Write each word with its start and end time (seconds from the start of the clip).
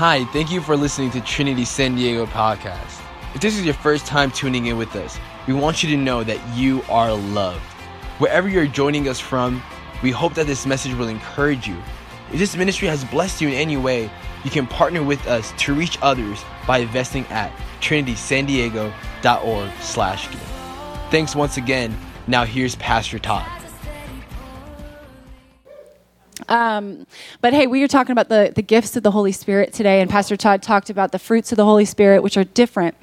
Hi, 0.00 0.24
thank 0.32 0.50
you 0.50 0.62
for 0.62 0.78
listening 0.78 1.10
to 1.10 1.20
Trinity 1.20 1.66
San 1.66 1.94
Diego 1.94 2.24
podcast. 2.24 3.02
If 3.34 3.42
this 3.42 3.58
is 3.58 3.66
your 3.66 3.74
first 3.74 4.06
time 4.06 4.30
tuning 4.30 4.64
in 4.64 4.78
with 4.78 4.96
us, 4.96 5.20
we 5.46 5.52
want 5.52 5.82
you 5.82 5.90
to 5.90 5.96
know 5.98 6.24
that 6.24 6.40
you 6.56 6.82
are 6.88 7.12
loved. 7.12 7.60
Wherever 8.16 8.48
you're 8.48 8.66
joining 8.66 9.08
us 9.08 9.20
from, 9.20 9.62
we 10.02 10.10
hope 10.10 10.32
that 10.36 10.46
this 10.46 10.64
message 10.64 10.94
will 10.94 11.08
encourage 11.08 11.68
you. 11.68 11.76
If 12.32 12.38
this 12.38 12.56
ministry 12.56 12.88
has 12.88 13.04
blessed 13.04 13.42
you 13.42 13.48
in 13.48 13.54
any 13.56 13.76
way, 13.76 14.10
you 14.42 14.50
can 14.50 14.66
partner 14.66 15.02
with 15.02 15.26
us 15.26 15.52
to 15.58 15.74
reach 15.74 15.98
others 16.00 16.42
by 16.66 16.78
investing 16.78 17.26
at 17.26 17.52
trinitysandiego.org 17.82 19.70
slash 19.82 20.30
give. 20.30 20.40
Thanks 21.10 21.36
once 21.36 21.58
again. 21.58 21.94
Now 22.26 22.46
here's 22.46 22.74
Pastor 22.74 23.18
Todd. 23.18 23.59
Um, 26.50 27.06
but 27.40 27.54
hey, 27.54 27.68
we 27.68 27.82
are 27.84 27.88
talking 27.88 28.10
about 28.10 28.28
the, 28.28 28.52
the 28.52 28.62
gifts 28.62 28.96
of 28.96 29.04
the 29.04 29.12
Holy 29.12 29.30
Spirit 29.30 29.72
today, 29.72 30.00
and 30.00 30.10
Pastor 30.10 30.36
Todd 30.36 30.62
talked 30.62 30.90
about 30.90 31.12
the 31.12 31.18
fruits 31.18 31.52
of 31.52 31.56
the 31.56 31.64
Holy 31.64 31.84
Spirit, 31.84 32.24
which 32.24 32.36
are 32.36 32.42
different. 32.42 32.96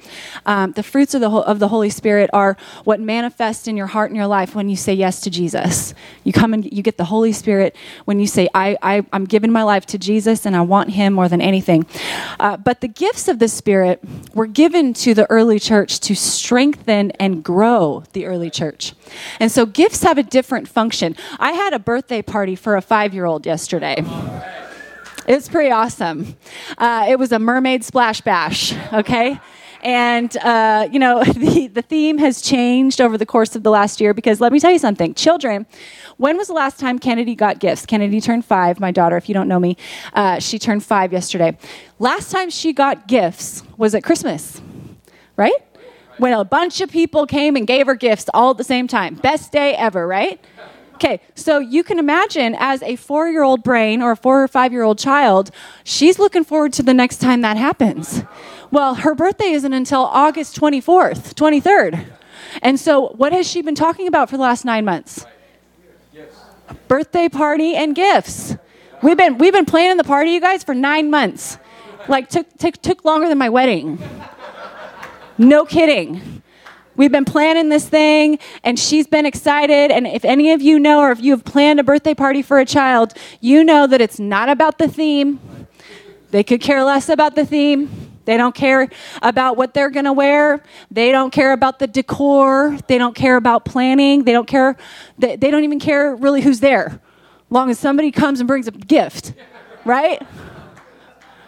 Um, 0.44 0.72
the 0.72 0.82
fruits 0.82 1.14
of 1.14 1.22
the, 1.22 1.30
of 1.30 1.58
the 1.58 1.68
Holy 1.68 1.88
Spirit 1.88 2.28
are 2.34 2.58
what 2.84 3.00
manifest 3.00 3.66
in 3.66 3.74
your 3.74 3.86
heart 3.86 4.10
and 4.10 4.16
your 4.16 4.26
life 4.26 4.54
when 4.54 4.68
you 4.68 4.76
say 4.76 4.92
yes 4.92 5.20
to 5.22 5.30
Jesus. 5.30 5.94
You 6.24 6.32
come 6.34 6.52
and 6.52 6.70
you 6.70 6.82
get 6.82 6.98
the 6.98 7.06
Holy 7.06 7.32
Spirit 7.32 7.74
when 8.04 8.20
you 8.20 8.26
say, 8.26 8.50
I, 8.52 8.76
I, 8.82 9.02
am 9.14 9.24
giving 9.24 9.50
my 9.50 9.62
life 9.62 9.86
to 9.86 9.98
Jesus 9.98 10.44
and 10.44 10.54
I 10.54 10.60
want 10.60 10.90
Him 10.90 11.14
more 11.14 11.26
than 11.26 11.40
anything. 11.40 11.86
Uh, 12.38 12.58
but 12.58 12.82
the 12.82 12.88
gifts 12.88 13.28
of 13.28 13.38
the 13.38 13.48
Spirit 13.48 14.04
were 14.34 14.46
given 14.46 14.92
to 14.94 15.14
the 15.14 15.28
early 15.30 15.58
church 15.58 16.00
to 16.00 16.14
strengthen 16.14 17.12
and 17.12 17.42
grow 17.42 18.04
the 18.12 18.26
early 18.26 18.50
church. 18.50 18.92
And 19.40 19.50
so 19.50 19.64
gifts 19.64 20.02
have 20.02 20.18
a 20.18 20.22
different 20.22 20.68
function. 20.68 21.16
I 21.38 21.52
had 21.52 21.72
a 21.72 21.78
birthday 21.78 22.20
party 22.20 22.54
for 22.54 22.76
a 22.76 22.82
five 22.82 23.14
year 23.14 23.24
old 23.24 23.37
yesterday. 23.46 24.04
It's 25.26 25.48
pretty 25.48 25.70
awesome. 25.70 26.36
Uh, 26.78 27.06
it 27.08 27.18
was 27.18 27.32
a 27.32 27.38
mermaid 27.38 27.84
splash 27.84 28.22
bash, 28.22 28.74
okay? 28.92 29.38
And, 29.82 30.36
uh, 30.38 30.88
you 30.90 30.98
know, 30.98 31.22
the, 31.34 31.68
the 31.68 31.82
theme 31.82 32.18
has 32.18 32.40
changed 32.40 33.00
over 33.00 33.18
the 33.18 33.26
course 33.26 33.54
of 33.54 33.62
the 33.62 33.70
last 33.70 34.00
year 34.00 34.14
because 34.14 34.40
let 34.40 34.52
me 34.52 34.60
tell 34.60 34.72
you 34.72 34.78
something. 34.78 35.14
Children, 35.14 35.66
when 36.16 36.36
was 36.36 36.48
the 36.48 36.54
last 36.54 36.80
time 36.80 36.98
Kennedy 36.98 37.34
got 37.34 37.58
gifts? 37.58 37.86
Kennedy 37.86 38.20
turned 38.20 38.44
five, 38.44 38.80
my 38.80 38.90
daughter, 38.90 39.16
if 39.16 39.28
you 39.28 39.34
don't 39.34 39.48
know 39.48 39.60
me. 39.60 39.76
Uh, 40.14 40.40
she 40.40 40.58
turned 40.58 40.82
five 40.82 41.12
yesterday. 41.12 41.56
Last 41.98 42.30
time 42.30 42.50
she 42.50 42.72
got 42.72 43.06
gifts 43.06 43.62
was 43.76 43.94
at 43.94 44.02
Christmas, 44.02 44.60
right? 45.36 45.54
When 46.18 46.32
a 46.32 46.44
bunch 46.44 46.80
of 46.80 46.90
people 46.90 47.26
came 47.26 47.54
and 47.54 47.66
gave 47.66 47.86
her 47.86 47.94
gifts 47.94 48.26
all 48.34 48.50
at 48.50 48.56
the 48.56 48.64
same 48.64 48.88
time. 48.88 49.14
Best 49.14 49.52
day 49.52 49.74
ever, 49.74 50.06
right? 50.06 50.44
Okay, 50.98 51.20
so 51.36 51.60
you 51.60 51.84
can 51.84 52.00
imagine 52.00 52.56
as 52.58 52.82
a 52.82 52.96
four 52.96 53.28
year 53.28 53.44
old 53.44 53.62
brain 53.62 54.02
or 54.02 54.10
a 54.10 54.16
four 54.16 54.42
or 54.42 54.48
five 54.48 54.72
year 54.72 54.82
old 54.82 54.98
child, 54.98 55.52
she's 55.84 56.18
looking 56.18 56.42
forward 56.42 56.72
to 56.72 56.82
the 56.82 56.92
next 56.92 57.18
time 57.18 57.42
that 57.42 57.56
happens. 57.56 58.24
Well, 58.72 58.96
her 58.96 59.14
birthday 59.14 59.52
isn't 59.52 59.72
until 59.72 60.00
August 60.00 60.58
24th, 60.60 61.34
23rd. 61.34 62.04
And 62.62 62.80
so, 62.80 63.10
what 63.10 63.32
has 63.32 63.48
she 63.48 63.62
been 63.62 63.76
talking 63.76 64.08
about 64.08 64.28
for 64.28 64.36
the 64.36 64.42
last 64.42 64.64
nine 64.64 64.84
months? 64.84 65.24
Birthday 66.88 67.28
party 67.28 67.76
and 67.76 67.94
gifts. 67.94 68.56
We've 69.00 69.16
been, 69.16 69.38
we've 69.38 69.52
been 69.52 69.66
planning 69.66 69.98
the 69.98 70.04
party, 70.04 70.32
you 70.32 70.40
guys, 70.40 70.64
for 70.64 70.74
nine 70.74 71.10
months. 71.10 71.58
Like, 72.08 72.28
took, 72.28 72.48
took, 72.58 72.82
took 72.82 73.04
longer 73.04 73.28
than 73.28 73.38
my 73.38 73.50
wedding. 73.50 74.00
No 75.38 75.64
kidding. 75.64 76.42
We've 76.98 77.12
been 77.12 77.24
planning 77.24 77.68
this 77.68 77.88
thing, 77.88 78.40
and 78.64 78.76
she's 78.76 79.06
been 79.06 79.24
excited. 79.24 79.92
And 79.92 80.04
if 80.04 80.24
any 80.24 80.50
of 80.50 80.60
you 80.60 80.80
know, 80.80 80.98
or 80.98 81.12
if 81.12 81.22
you 81.22 81.30
have 81.30 81.44
planned 81.44 81.78
a 81.78 81.84
birthday 81.84 82.12
party 82.12 82.42
for 82.42 82.58
a 82.58 82.64
child, 82.64 83.14
you 83.40 83.62
know 83.62 83.86
that 83.86 84.00
it's 84.00 84.18
not 84.18 84.48
about 84.48 84.78
the 84.78 84.88
theme. 84.88 85.38
They 86.32 86.42
could 86.42 86.60
care 86.60 86.82
less 86.82 87.08
about 87.08 87.36
the 87.36 87.46
theme. 87.46 87.88
They 88.24 88.36
don't 88.36 88.54
care 88.54 88.88
about 89.22 89.56
what 89.56 89.74
they're 89.74 89.90
going 89.90 90.06
to 90.06 90.12
wear. 90.12 90.60
They 90.90 91.12
don't 91.12 91.32
care 91.32 91.52
about 91.52 91.78
the 91.78 91.86
decor. 91.86 92.76
They 92.88 92.98
don't 92.98 93.14
care 93.14 93.36
about 93.36 93.64
planning. 93.64 94.24
They 94.24 94.32
don't 94.32 94.48
care. 94.48 94.76
They, 95.18 95.36
they 95.36 95.52
don't 95.52 95.62
even 95.62 95.78
care 95.78 96.16
really 96.16 96.42
who's 96.42 96.58
there, 96.58 97.00
long 97.48 97.70
as 97.70 97.78
somebody 97.78 98.10
comes 98.10 98.40
and 98.40 98.48
brings 98.48 98.66
a 98.66 98.72
gift, 98.72 99.34
right? 99.84 100.20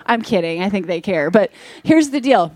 I'm 0.06 0.22
kidding. 0.22 0.62
I 0.62 0.70
think 0.70 0.86
they 0.86 1.00
care. 1.00 1.28
But 1.28 1.50
here's 1.82 2.10
the 2.10 2.20
deal. 2.20 2.54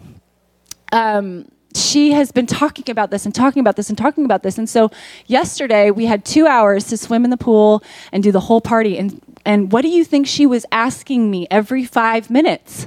Um, 0.93 1.49
she 1.75 2.13
has 2.13 2.31
been 2.31 2.47
talking 2.47 2.91
about 2.91 3.11
this 3.11 3.27
and 3.27 3.35
talking 3.35 3.61
about 3.61 3.77
this 3.77 3.89
and 3.89 3.99
talking 3.99 4.25
about 4.25 4.43
this. 4.43 4.59
And 4.59 4.69
so 4.69 4.91
yesterday 5.27 5.91
we 5.91 6.07
had 6.07 6.25
two 6.25 6.47
hours 6.47 6.85
to 6.89 6.97
swim 6.97 7.25
in 7.25 7.31
the 7.31 7.37
pool 7.37 7.83
and 8.13 8.23
do 8.23 8.31
the 8.31 8.41
whole 8.41 8.61
party. 8.61 8.97
And, 8.97 9.21
and 9.45 9.73
what 9.73 9.83
do 9.83 9.89
you 9.89 10.05
think 10.05 10.27
she 10.27 10.47
was 10.47 10.65
asking 10.71 11.31
me 11.31 11.47
every 11.51 11.85
five 11.85 12.31
minutes? 12.31 12.87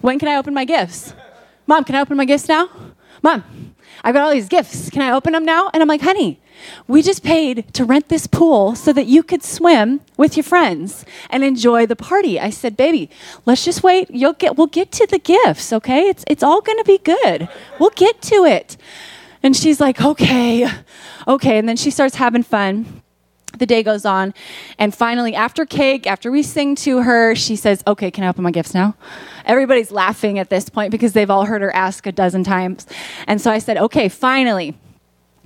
When 0.00 0.18
can 0.18 0.28
I 0.28 0.36
open 0.36 0.54
my 0.54 0.64
gifts? 0.64 1.14
Mom, 1.66 1.84
can 1.84 1.94
I 1.94 2.00
open 2.00 2.16
my 2.16 2.24
gifts 2.24 2.48
now? 2.48 2.68
Mom, 3.22 3.69
I've 4.02 4.14
got 4.14 4.24
all 4.24 4.30
these 4.30 4.48
gifts. 4.48 4.90
Can 4.90 5.02
I 5.02 5.10
open 5.12 5.32
them 5.32 5.44
now? 5.44 5.70
And 5.72 5.82
I'm 5.82 5.88
like, 5.88 6.00
honey, 6.00 6.40
we 6.86 7.02
just 7.02 7.22
paid 7.22 7.72
to 7.74 7.84
rent 7.84 8.08
this 8.08 8.26
pool 8.26 8.74
so 8.74 8.92
that 8.92 9.06
you 9.06 9.22
could 9.22 9.42
swim 9.42 10.00
with 10.16 10.36
your 10.36 10.44
friends 10.44 11.04
and 11.30 11.44
enjoy 11.44 11.86
the 11.86 11.96
party. 11.96 12.38
I 12.38 12.50
said, 12.50 12.76
baby, 12.76 13.10
let's 13.46 13.64
just 13.64 13.82
wait. 13.82 14.10
You'll 14.10 14.34
get 14.34 14.56
we'll 14.56 14.66
get 14.66 14.92
to 14.92 15.06
the 15.06 15.18
gifts, 15.18 15.72
okay? 15.72 16.08
It's 16.08 16.24
it's 16.26 16.42
all 16.42 16.60
gonna 16.60 16.84
be 16.84 16.98
good. 16.98 17.48
We'll 17.78 17.90
get 17.90 18.20
to 18.22 18.44
it. 18.44 18.76
And 19.42 19.56
she's 19.56 19.80
like, 19.80 20.02
okay, 20.02 20.68
okay. 21.26 21.58
And 21.58 21.68
then 21.68 21.76
she 21.76 21.90
starts 21.90 22.16
having 22.16 22.42
fun 22.42 22.99
the 23.60 23.66
day 23.66 23.82
goes 23.84 24.04
on 24.04 24.34
and 24.78 24.92
finally 24.92 25.34
after 25.34 25.64
cake 25.64 26.06
after 26.06 26.32
we 26.32 26.42
sing 26.42 26.74
to 26.74 27.02
her 27.02 27.36
she 27.36 27.54
says 27.54 27.82
okay 27.86 28.10
can 28.10 28.24
i 28.24 28.28
open 28.28 28.42
my 28.42 28.50
gifts 28.50 28.74
now 28.74 28.94
everybody's 29.44 29.92
laughing 29.92 30.38
at 30.38 30.50
this 30.50 30.68
point 30.68 30.90
because 30.90 31.12
they've 31.12 31.30
all 31.30 31.44
heard 31.44 31.62
her 31.62 31.72
ask 31.74 32.06
a 32.06 32.12
dozen 32.12 32.42
times 32.42 32.86
and 33.28 33.40
so 33.40 33.50
i 33.50 33.58
said 33.58 33.76
okay 33.76 34.08
finally 34.08 34.76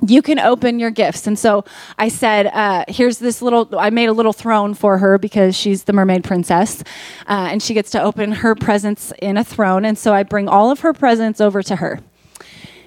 you 0.07 0.23
can 0.23 0.39
open 0.39 0.79
your 0.79 0.91
gifts. 0.91 1.27
And 1.27 1.39
so 1.39 1.65
I 1.99 2.09
said, 2.09 2.47
uh, 2.49 2.85
here's 2.89 3.19
this 3.19 3.41
little, 3.41 3.69
I 3.79 3.91
made 3.91 4.09
a 4.09 4.13
little 4.13 4.33
throne 4.33 4.75
for 4.75 4.99
her 4.99 5.19
because 5.19 5.57
she's 5.57 5.85
the 5.85 5.93
mermaid 5.93 6.25
princess. 6.25 6.83
Uh, 7.27 7.49
and 7.51 7.63
she 7.63 7.75
gets 7.75 7.91
to 7.93 8.03
open 8.03 8.33
her 8.33 8.55
presents 8.55 9.13
in 9.23 9.37
a 9.37 9.45
throne. 9.45 9.85
And 9.85 9.97
so 9.97 10.13
I 10.13 10.23
bring 10.23 10.49
all 10.49 10.71
of 10.71 10.81
her 10.81 10.93
presents 10.93 11.41
over 11.41 11.63
to 11.63 11.77
her. 11.77 12.01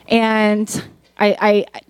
And 0.07 0.89
I, 1.17 1.37
I 1.39 1.81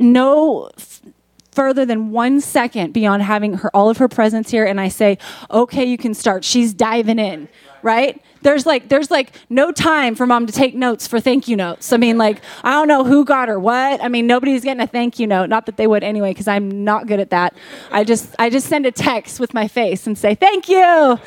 further 1.58 1.88
than 1.88 2.12
one 2.12 2.40
second 2.40 2.94
beyond 2.94 3.24
having 3.24 3.56
her 3.56 3.76
all 3.76 3.90
of 3.90 3.98
her 3.98 4.08
presents 4.08 4.52
here. 4.52 4.64
And 4.64 4.80
I 4.80 4.90
say, 4.90 5.18
okay, 5.50 5.84
you 5.84 5.98
can 5.98 6.14
start. 6.14 6.44
She's 6.44 6.72
diving 6.72 7.18
in, 7.18 7.48
right? 7.82 8.22
there's 8.44 8.68
like 8.68 8.88
there's 8.88 9.10
like 9.10 9.34
no 9.50 9.72
time 9.72 10.14
for 10.14 10.28
mom 10.28 10.46
to 10.46 10.54
take 10.54 10.76
notes 10.76 11.08
for 11.08 11.20
thank 11.20 11.48
you 11.48 11.56
notes. 11.56 11.92
I 11.92 11.98
mean, 11.98 12.20
like 12.20 12.42
I 12.64 12.74
don't 12.74 12.88
know 12.88 13.04
who 13.04 13.26
got 13.26 13.50
her 13.50 13.60
what. 13.60 14.00
I 14.02 14.08
mean, 14.08 14.28
nobody's 14.28 14.64
getting 14.64 14.80
a 14.80 14.86
thank 14.88 15.18
you 15.18 15.26
note. 15.26 15.50
Not 15.50 15.66
that 15.66 15.78
they 15.78 15.88
would 15.88 16.04
anyway, 16.04 16.30
because 16.30 16.48
I'm 16.48 16.84
not 16.84 17.08
good 17.08 17.20
at 17.20 17.32
that. 17.32 17.56
I 17.92 18.04
just 18.04 18.36
I 18.38 18.52
just 18.52 18.68
send 18.68 18.86
a 18.86 18.92
text 18.92 19.40
with 19.40 19.56
my 19.56 19.68
face 19.68 20.06
and 20.06 20.16
say 20.16 20.36
thank 20.36 20.70
you. 20.70 21.20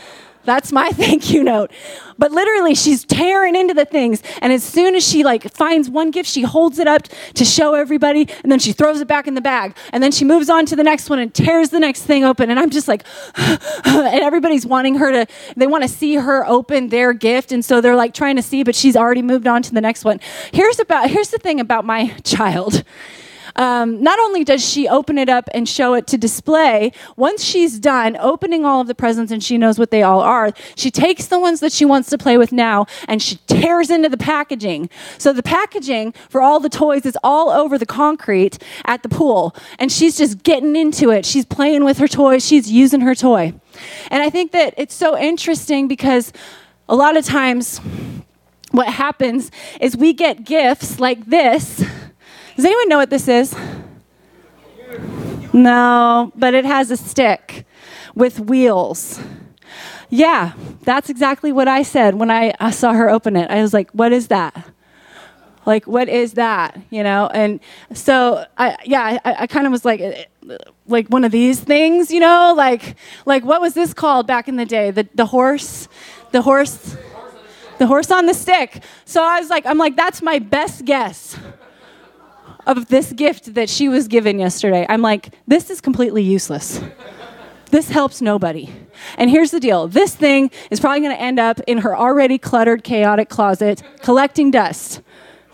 That's 0.44 0.72
my 0.72 0.88
thank 0.92 1.30
you 1.30 1.42
note. 1.42 1.70
But 2.18 2.32
literally, 2.32 2.74
she's 2.74 3.04
tearing 3.04 3.56
into 3.56 3.72
the 3.72 3.84
things. 3.84 4.22
And 4.42 4.52
as 4.52 4.62
soon 4.62 4.94
as 4.94 5.06
she 5.06 5.24
like 5.24 5.50
finds 5.52 5.88
one 5.88 6.10
gift, 6.10 6.28
she 6.28 6.42
holds 6.42 6.78
it 6.78 6.86
up 6.86 7.08
to 7.34 7.44
show 7.44 7.74
everybody, 7.74 8.28
and 8.42 8.52
then 8.52 8.58
she 8.58 8.72
throws 8.72 9.00
it 9.00 9.08
back 9.08 9.26
in 9.26 9.34
the 9.34 9.40
bag. 9.40 9.74
And 9.92 10.02
then 10.02 10.12
she 10.12 10.24
moves 10.24 10.50
on 10.50 10.66
to 10.66 10.76
the 10.76 10.84
next 10.84 11.08
one 11.08 11.18
and 11.18 11.32
tears 11.32 11.70
the 11.70 11.80
next 11.80 12.02
thing 12.02 12.24
open. 12.24 12.50
And 12.50 12.58
I'm 12.58 12.70
just 12.70 12.88
like, 12.88 13.04
and 13.36 14.22
everybody's 14.22 14.66
wanting 14.66 14.96
her 14.96 15.10
to, 15.12 15.26
they 15.56 15.66
want 15.66 15.82
to 15.82 15.88
see 15.88 16.16
her 16.16 16.46
open 16.46 16.88
their 16.88 17.12
gift. 17.12 17.52
And 17.52 17.64
so 17.64 17.80
they're 17.80 17.96
like 17.96 18.14
trying 18.14 18.36
to 18.36 18.42
see, 18.42 18.62
but 18.62 18.74
she's 18.74 18.96
already 18.96 19.22
moved 19.22 19.46
on 19.46 19.62
to 19.62 19.72
the 19.72 19.80
next 19.80 20.04
one. 20.04 20.20
Here's 20.52 20.78
about 20.78 21.10
here's 21.10 21.30
the 21.30 21.38
thing 21.38 21.60
about 21.60 21.84
my 21.84 22.08
child 22.24 22.84
um, 23.56 24.02
not 24.02 24.18
only 24.18 24.44
does 24.44 24.66
she 24.66 24.88
open 24.88 25.18
it 25.18 25.28
up 25.28 25.48
and 25.54 25.68
show 25.68 25.94
it 25.94 26.06
to 26.08 26.18
display, 26.18 26.92
once 27.16 27.42
she's 27.44 27.78
done 27.78 28.16
opening 28.18 28.64
all 28.64 28.80
of 28.80 28.86
the 28.86 28.94
presents 28.94 29.32
and 29.32 29.42
she 29.42 29.58
knows 29.58 29.78
what 29.78 29.90
they 29.90 30.02
all 30.02 30.20
are, 30.20 30.52
she 30.76 30.90
takes 30.90 31.26
the 31.26 31.38
ones 31.38 31.60
that 31.60 31.72
she 31.72 31.84
wants 31.84 32.08
to 32.10 32.18
play 32.18 32.36
with 32.38 32.52
now 32.52 32.86
and 33.08 33.22
she 33.22 33.36
tears 33.46 33.90
into 33.90 34.08
the 34.08 34.16
packaging. 34.16 34.90
So 35.18 35.32
the 35.32 35.42
packaging 35.42 36.12
for 36.28 36.40
all 36.40 36.60
the 36.60 36.68
toys 36.68 37.06
is 37.06 37.16
all 37.22 37.50
over 37.50 37.78
the 37.78 37.86
concrete 37.86 38.58
at 38.84 39.02
the 39.02 39.08
pool. 39.08 39.54
And 39.78 39.90
she's 39.90 40.16
just 40.16 40.42
getting 40.42 40.76
into 40.76 41.10
it. 41.10 41.24
She's 41.26 41.44
playing 41.44 41.84
with 41.84 41.98
her 41.98 42.08
toys, 42.08 42.46
she's 42.46 42.70
using 42.70 43.00
her 43.00 43.14
toy. 43.14 43.54
And 44.10 44.22
I 44.22 44.30
think 44.30 44.52
that 44.52 44.74
it's 44.76 44.94
so 44.94 45.16
interesting 45.16 45.88
because 45.88 46.32
a 46.88 46.96
lot 46.96 47.16
of 47.16 47.24
times, 47.24 47.80
what 48.72 48.88
happens 48.88 49.50
is 49.80 49.96
we 49.96 50.12
get 50.12 50.44
gifts 50.44 51.00
like 51.00 51.26
this 51.26 51.84
does 52.60 52.66
anyone 52.66 52.90
know 52.90 52.98
what 52.98 53.08
this 53.08 53.26
is? 53.26 53.56
No, 55.54 56.30
but 56.36 56.52
it 56.52 56.66
has 56.66 56.90
a 56.90 56.96
stick 56.98 57.64
with 58.14 58.38
wheels. 58.38 59.18
Yeah, 60.10 60.52
that's 60.82 61.08
exactly 61.08 61.52
what 61.52 61.68
I 61.68 61.82
said 61.82 62.16
when 62.16 62.30
I, 62.30 62.52
I 62.60 62.70
saw 62.70 62.92
her 62.92 63.08
open 63.08 63.34
it. 63.34 63.50
I 63.50 63.62
was 63.62 63.72
like, 63.72 63.90
what 63.92 64.12
is 64.12 64.28
that? 64.28 64.62
Like, 65.64 65.86
what 65.86 66.10
is 66.10 66.34
that? 66.34 66.78
You 66.90 67.02
know? 67.02 67.30
And 67.32 67.60
so, 67.94 68.44
I, 68.58 68.76
yeah, 68.84 69.18
I, 69.24 69.36
I 69.38 69.46
kind 69.46 69.64
of 69.64 69.72
was 69.72 69.86
like, 69.86 70.02
eh, 70.02 70.24
like 70.86 71.08
one 71.08 71.24
of 71.24 71.32
these 71.32 71.60
things, 71.60 72.10
you 72.10 72.20
know? 72.20 72.52
Like, 72.54 72.94
like 73.24 73.42
what 73.42 73.62
was 73.62 73.72
this 73.72 73.94
called 73.94 74.26
back 74.26 74.48
in 74.48 74.56
the 74.56 74.66
day? 74.66 74.90
The, 74.90 75.08
the 75.14 75.24
horse? 75.24 75.88
The 76.32 76.42
horse? 76.42 76.94
The 77.78 77.86
horse 77.86 78.10
on 78.10 78.26
the 78.26 78.34
stick. 78.34 78.82
So 79.06 79.24
I 79.24 79.40
was 79.40 79.48
like, 79.48 79.64
I'm 79.64 79.78
like, 79.78 79.96
that's 79.96 80.20
my 80.20 80.38
best 80.40 80.84
guess 80.84 81.38
of 82.70 82.86
this 82.86 83.12
gift 83.12 83.54
that 83.54 83.68
she 83.68 83.88
was 83.88 84.06
given 84.06 84.38
yesterday. 84.38 84.86
I'm 84.88 85.02
like, 85.02 85.34
this 85.46 85.70
is 85.70 85.80
completely 85.80 86.22
useless. 86.22 86.80
This 87.70 87.90
helps 87.90 88.20
nobody. 88.20 88.68
And 89.16 89.30
here's 89.30 89.50
the 89.50 89.60
deal 89.60 89.88
this 89.88 90.14
thing 90.14 90.50
is 90.70 90.80
probably 90.80 91.00
going 91.00 91.14
to 91.14 91.20
end 91.20 91.40
up 91.40 91.60
in 91.66 91.78
her 91.78 91.96
already 91.96 92.38
cluttered, 92.38 92.84
chaotic 92.84 93.28
closet 93.28 93.82
collecting 94.02 94.50
dust 94.50 95.02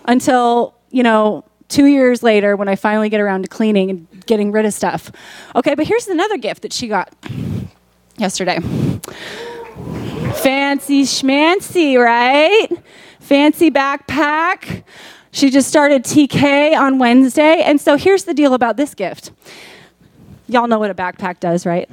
until, 0.05 0.75
you 0.91 1.03
know, 1.03 1.45
two 1.69 1.87
years 1.87 2.23
later 2.23 2.55
when 2.55 2.69
I 2.69 2.77
finally 2.77 3.09
get 3.09 3.21
around 3.21 3.43
to 3.43 3.49
cleaning 3.49 3.91
and 3.91 4.27
getting 4.27 4.53
rid 4.53 4.67
of 4.67 4.75
stuff. 4.75 5.11
Okay, 5.55 5.75
but 5.75 5.87
here's 5.87 6.09
another 6.09 6.37
gift 6.37 6.63
that 6.63 6.73
she 6.73 6.89
got 6.89 7.15
yesterday. 8.19 8.61
Fancy 10.37 11.03
schmancy, 11.03 11.99
right? 11.99 12.69
Fancy 13.21 13.71
backpack. 13.71 14.85
She 15.37 15.51
just 15.51 15.69
started 15.69 16.03
TK 16.05 16.75
on 16.75 16.99
Wednesday. 16.99 17.61
And 17.61 17.79
so 17.79 17.99
here's 17.99 18.25
the 18.25 18.33
deal 18.33 18.55
about 18.55 18.79
this 18.79 18.95
gift. 18.95 19.33
Y'all 20.49 20.67
know 20.67 20.79
what 20.79 20.91
a 20.91 20.95
backpack 20.95 21.41
does, 21.41 21.67
right? 21.67 21.91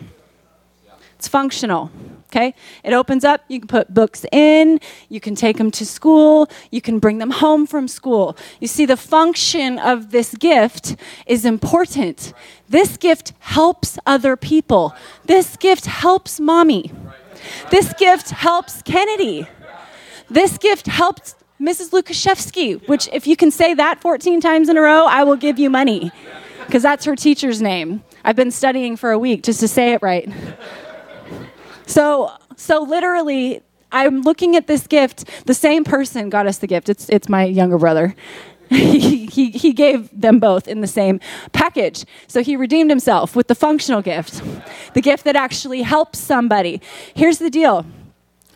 It's 1.18 1.28
functional. 1.28 1.92
Okay? 2.28 2.56
It 2.86 2.94
opens 2.94 3.26
up, 3.26 3.42
you 3.50 3.60
can 3.60 3.68
put 3.68 3.94
books 3.94 4.26
in, 4.32 4.80
you 5.10 5.20
can 5.20 5.36
take 5.36 5.58
them 5.58 5.72
to 5.72 5.86
school, 5.86 6.50
you 6.72 6.80
can 6.80 7.00
bring 7.00 7.18
them 7.18 7.32
home 7.32 7.68
from 7.68 7.90
school. 7.90 8.38
You 8.62 8.68
see, 8.70 8.86
the 8.86 8.96
function 8.96 9.78
of 9.78 10.12
this 10.12 10.36
gift 10.36 10.96
is 11.28 11.44
important. 11.44 12.32
This 12.70 12.96
gift 12.96 13.34
helps 13.40 14.00
other 14.06 14.38
people. 14.38 14.96
This 15.26 15.58
gift 15.58 15.88
helps 15.88 16.40
mommy. 16.40 16.94
This 17.72 17.92
gift 17.96 18.30
helps 18.30 18.82
Kennedy. 18.84 19.48
This 20.30 20.58
gift 20.58 20.88
helps 20.88 21.36
Mrs. 21.64 21.92
Lukashevsky, 21.92 22.86
which, 22.90 23.08
if 23.14 23.26
you 23.26 23.38
can 23.38 23.50
say 23.50 23.74
that 23.74 24.02
14 24.02 24.42
times 24.42 24.68
in 24.68 24.76
a 24.76 24.82
row, 24.82 25.06
I 25.06 25.24
will 25.24 25.38
give 25.38 25.58
you 25.58 25.70
money 25.70 26.12
because 26.66 26.84
that's 26.84 27.06
her 27.06 27.16
teacher's 27.16 27.62
name. 27.62 28.04
I've 28.26 28.36
been 28.36 28.52
studying 28.52 28.98
for 28.98 29.12
a 29.12 29.18
week 29.18 29.44
just 29.44 29.62
to 29.62 29.70
say 29.70 29.94
it 29.94 30.02
right. 30.02 30.30
So, 31.86 32.34
so 32.58 32.82
literally, 32.82 33.62
I'm 33.94 34.24
looking 34.24 34.58
at 34.58 34.68
this 34.68 34.88
gift. 34.88 35.30
The 35.46 35.54
same 35.54 35.86
person 35.86 36.30
got 36.30 36.48
us 36.48 36.58
the 36.58 36.68
gift. 36.68 36.90
It's, 36.90 37.08
it's 37.10 37.30
my 37.30 37.46
younger 37.46 37.78
brother. 37.78 38.14
he, 38.70 39.26
he, 39.28 39.52
he 39.52 39.72
gave 39.72 40.10
them 40.20 40.40
both 40.40 40.68
in 40.68 40.82
the 40.82 40.88
same 40.88 41.22
package. 41.54 42.04
So 42.28 42.44
he 42.44 42.58
redeemed 42.58 42.90
himself 42.90 43.38
with 43.38 43.48
the 43.48 43.56
functional 43.56 44.02
gift, 44.02 44.42
the 44.96 45.02
gift 45.02 45.24
that 45.24 45.38
actually 45.38 45.84
helps 45.84 46.20
somebody. 46.20 46.82
Here's 47.16 47.38
the 47.38 47.50
deal 47.50 47.86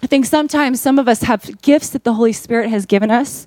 I 0.02 0.08
think 0.08 0.26
sometimes 0.26 0.80
some 0.80 1.00
of 1.00 1.08
us 1.08 1.22
have 1.22 1.62
gifts 1.62 1.90
that 1.90 2.04
the 2.04 2.14
Holy 2.14 2.34
Spirit 2.34 2.70
has 2.70 2.86
given 2.86 3.10
us, 3.10 3.46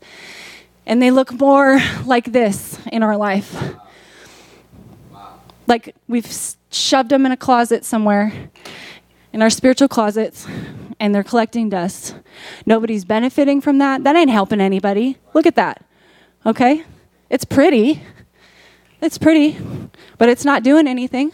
and 0.86 1.00
they 1.00 1.10
look 1.10 1.32
more 1.32 1.80
like 2.04 2.32
this 2.32 2.78
in 2.90 3.02
our 3.02 3.16
life. 3.16 3.56
Like 5.66 5.94
we've 6.08 6.28
shoved 6.70 7.10
them 7.10 7.24
in 7.26 7.32
a 7.32 7.36
closet 7.36 7.84
somewhere, 7.84 8.50
in 9.32 9.42
our 9.42 9.50
spiritual 9.50 9.88
closets, 9.88 10.46
and 10.98 11.14
they're 11.14 11.22
collecting 11.22 11.68
dust. 11.68 12.16
Nobody's 12.66 13.04
benefiting 13.04 13.60
from 13.60 13.78
that. 13.78 14.02
That 14.02 14.16
ain't 14.16 14.30
helping 14.30 14.60
anybody. 14.60 15.18
Look 15.34 15.46
at 15.46 15.54
that. 15.54 15.84
Okay? 16.44 16.84
It's 17.30 17.44
pretty. 17.44 18.02
It's 19.00 19.16
pretty, 19.16 19.56
but 20.18 20.28
it's 20.28 20.44
not 20.44 20.62
doing 20.62 20.86
anything. 20.86 21.32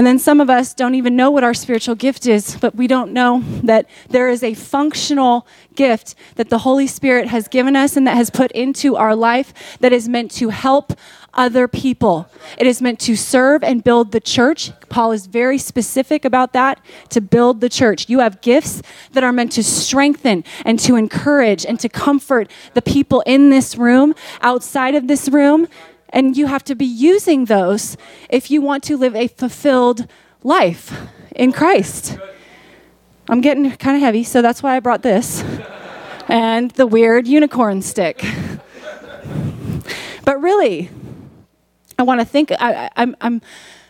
And 0.00 0.06
then 0.06 0.18
some 0.18 0.40
of 0.40 0.48
us 0.48 0.72
don't 0.72 0.94
even 0.94 1.14
know 1.14 1.30
what 1.30 1.44
our 1.44 1.52
spiritual 1.52 1.94
gift 1.94 2.26
is, 2.26 2.56
but 2.56 2.74
we 2.74 2.86
don't 2.86 3.12
know 3.12 3.44
that 3.64 3.84
there 4.08 4.30
is 4.30 4.42
a 4.42 4.54
functional 4.54 5.46
gift 5.74 6.14
that 6.36 6.48
the 6.48 6.56
Holy 6.56 6.86
Spirit 6.86 7.28
has 7.28 7.48
given 7.48 7.76
us 7.76 7.98
and 7.98 8.06
that 8.06 8.16
has 8.16 8.30
put 8.30 8.50
into 8.52 8.96
our 8.96 9.14
life 9.14 9.52
that 9.80 9.92
is 9.92 10.08
meant 10.08 10.30
to 10.30 10.48
help 10.48 10.94
other 11.34 11.68
people. 11.68 12.30
It 12.56 12.66
is 12.66 12.80
meant 12.80 12.98
to 13.00 13.14
serve 13.14 13.62
and 13.62 13.84
build 13.84 14.12
the 14.12 14.20
church. 14.20 14.72
Paul 14.88 15.12
is 15.12 15.26
very 15.26 15.58
specific 15.58 16.24
about 16.24 16.54
that 16.54 16.80
to 17.10 17.20
build 17.20 17.60
the 17.60 17.68
church. 17.68 18.08
You 18.08 18.20
have 18.20 18.40
gifts 18.40 18.80
that 19.12 19.22
are 19.22 19.32
meant 19.32 19.52
to 19.52 19.62
strengthen 19.62 20.44
and 20.64 20.78
to 20.80 20.96
encourage 20.96 21.66
and 21.66 21.78
to 21.78 21.90
comfort 21.90 22.50
the 22.72 22.80
people 22.82 23.22
in 23.26 23.50
this 23.50 23.76
room, 23.76 24.14
outside 24.40 24.94
of 24.94 25.08
this 25.08 25.28
room, 25.28 25.68
and 26.10 26.36
you 26.36 26.46
have 26.46 26.64
to 26.64 26.74
be 26.74 26.84
using 26.84 27.46
those 27.46 27.96
if 28.28 28.50
you 28.50 28.60
want 28.60 28.82
to 28.84 28.96
live 28.96 29.16
a 29.16 29.28
fulfilled 29.28 30.06
life 30.42 30.92
in 31.34 31.52
Christ. 31.52 32.18
I'm 33.28 33.40
getting 33.40 33.70
kind 33.76 33.96
of 33.96 34.02
heavy, 34.02 34.24
so 34.24 34.42
that's 34.42 34.62
why 34.62 34.76
I 34.76 34.80
brought 34.80 35.02
this 35.02 35.42
and 36.28 36.70
the 36.72 36.86
weird 36.86 37.26
unicorn 37.26 37.82
stick. 37.82 38.24
But 40.24 40.40
really, 40.40 40.90
I 41.98 42.02
want 42.02 42.20
to 42.20 42.26
think, 42.26 42.52
I, 42.52 42.90
I'm, 42.96 43.16
I'm, 43.20 43.40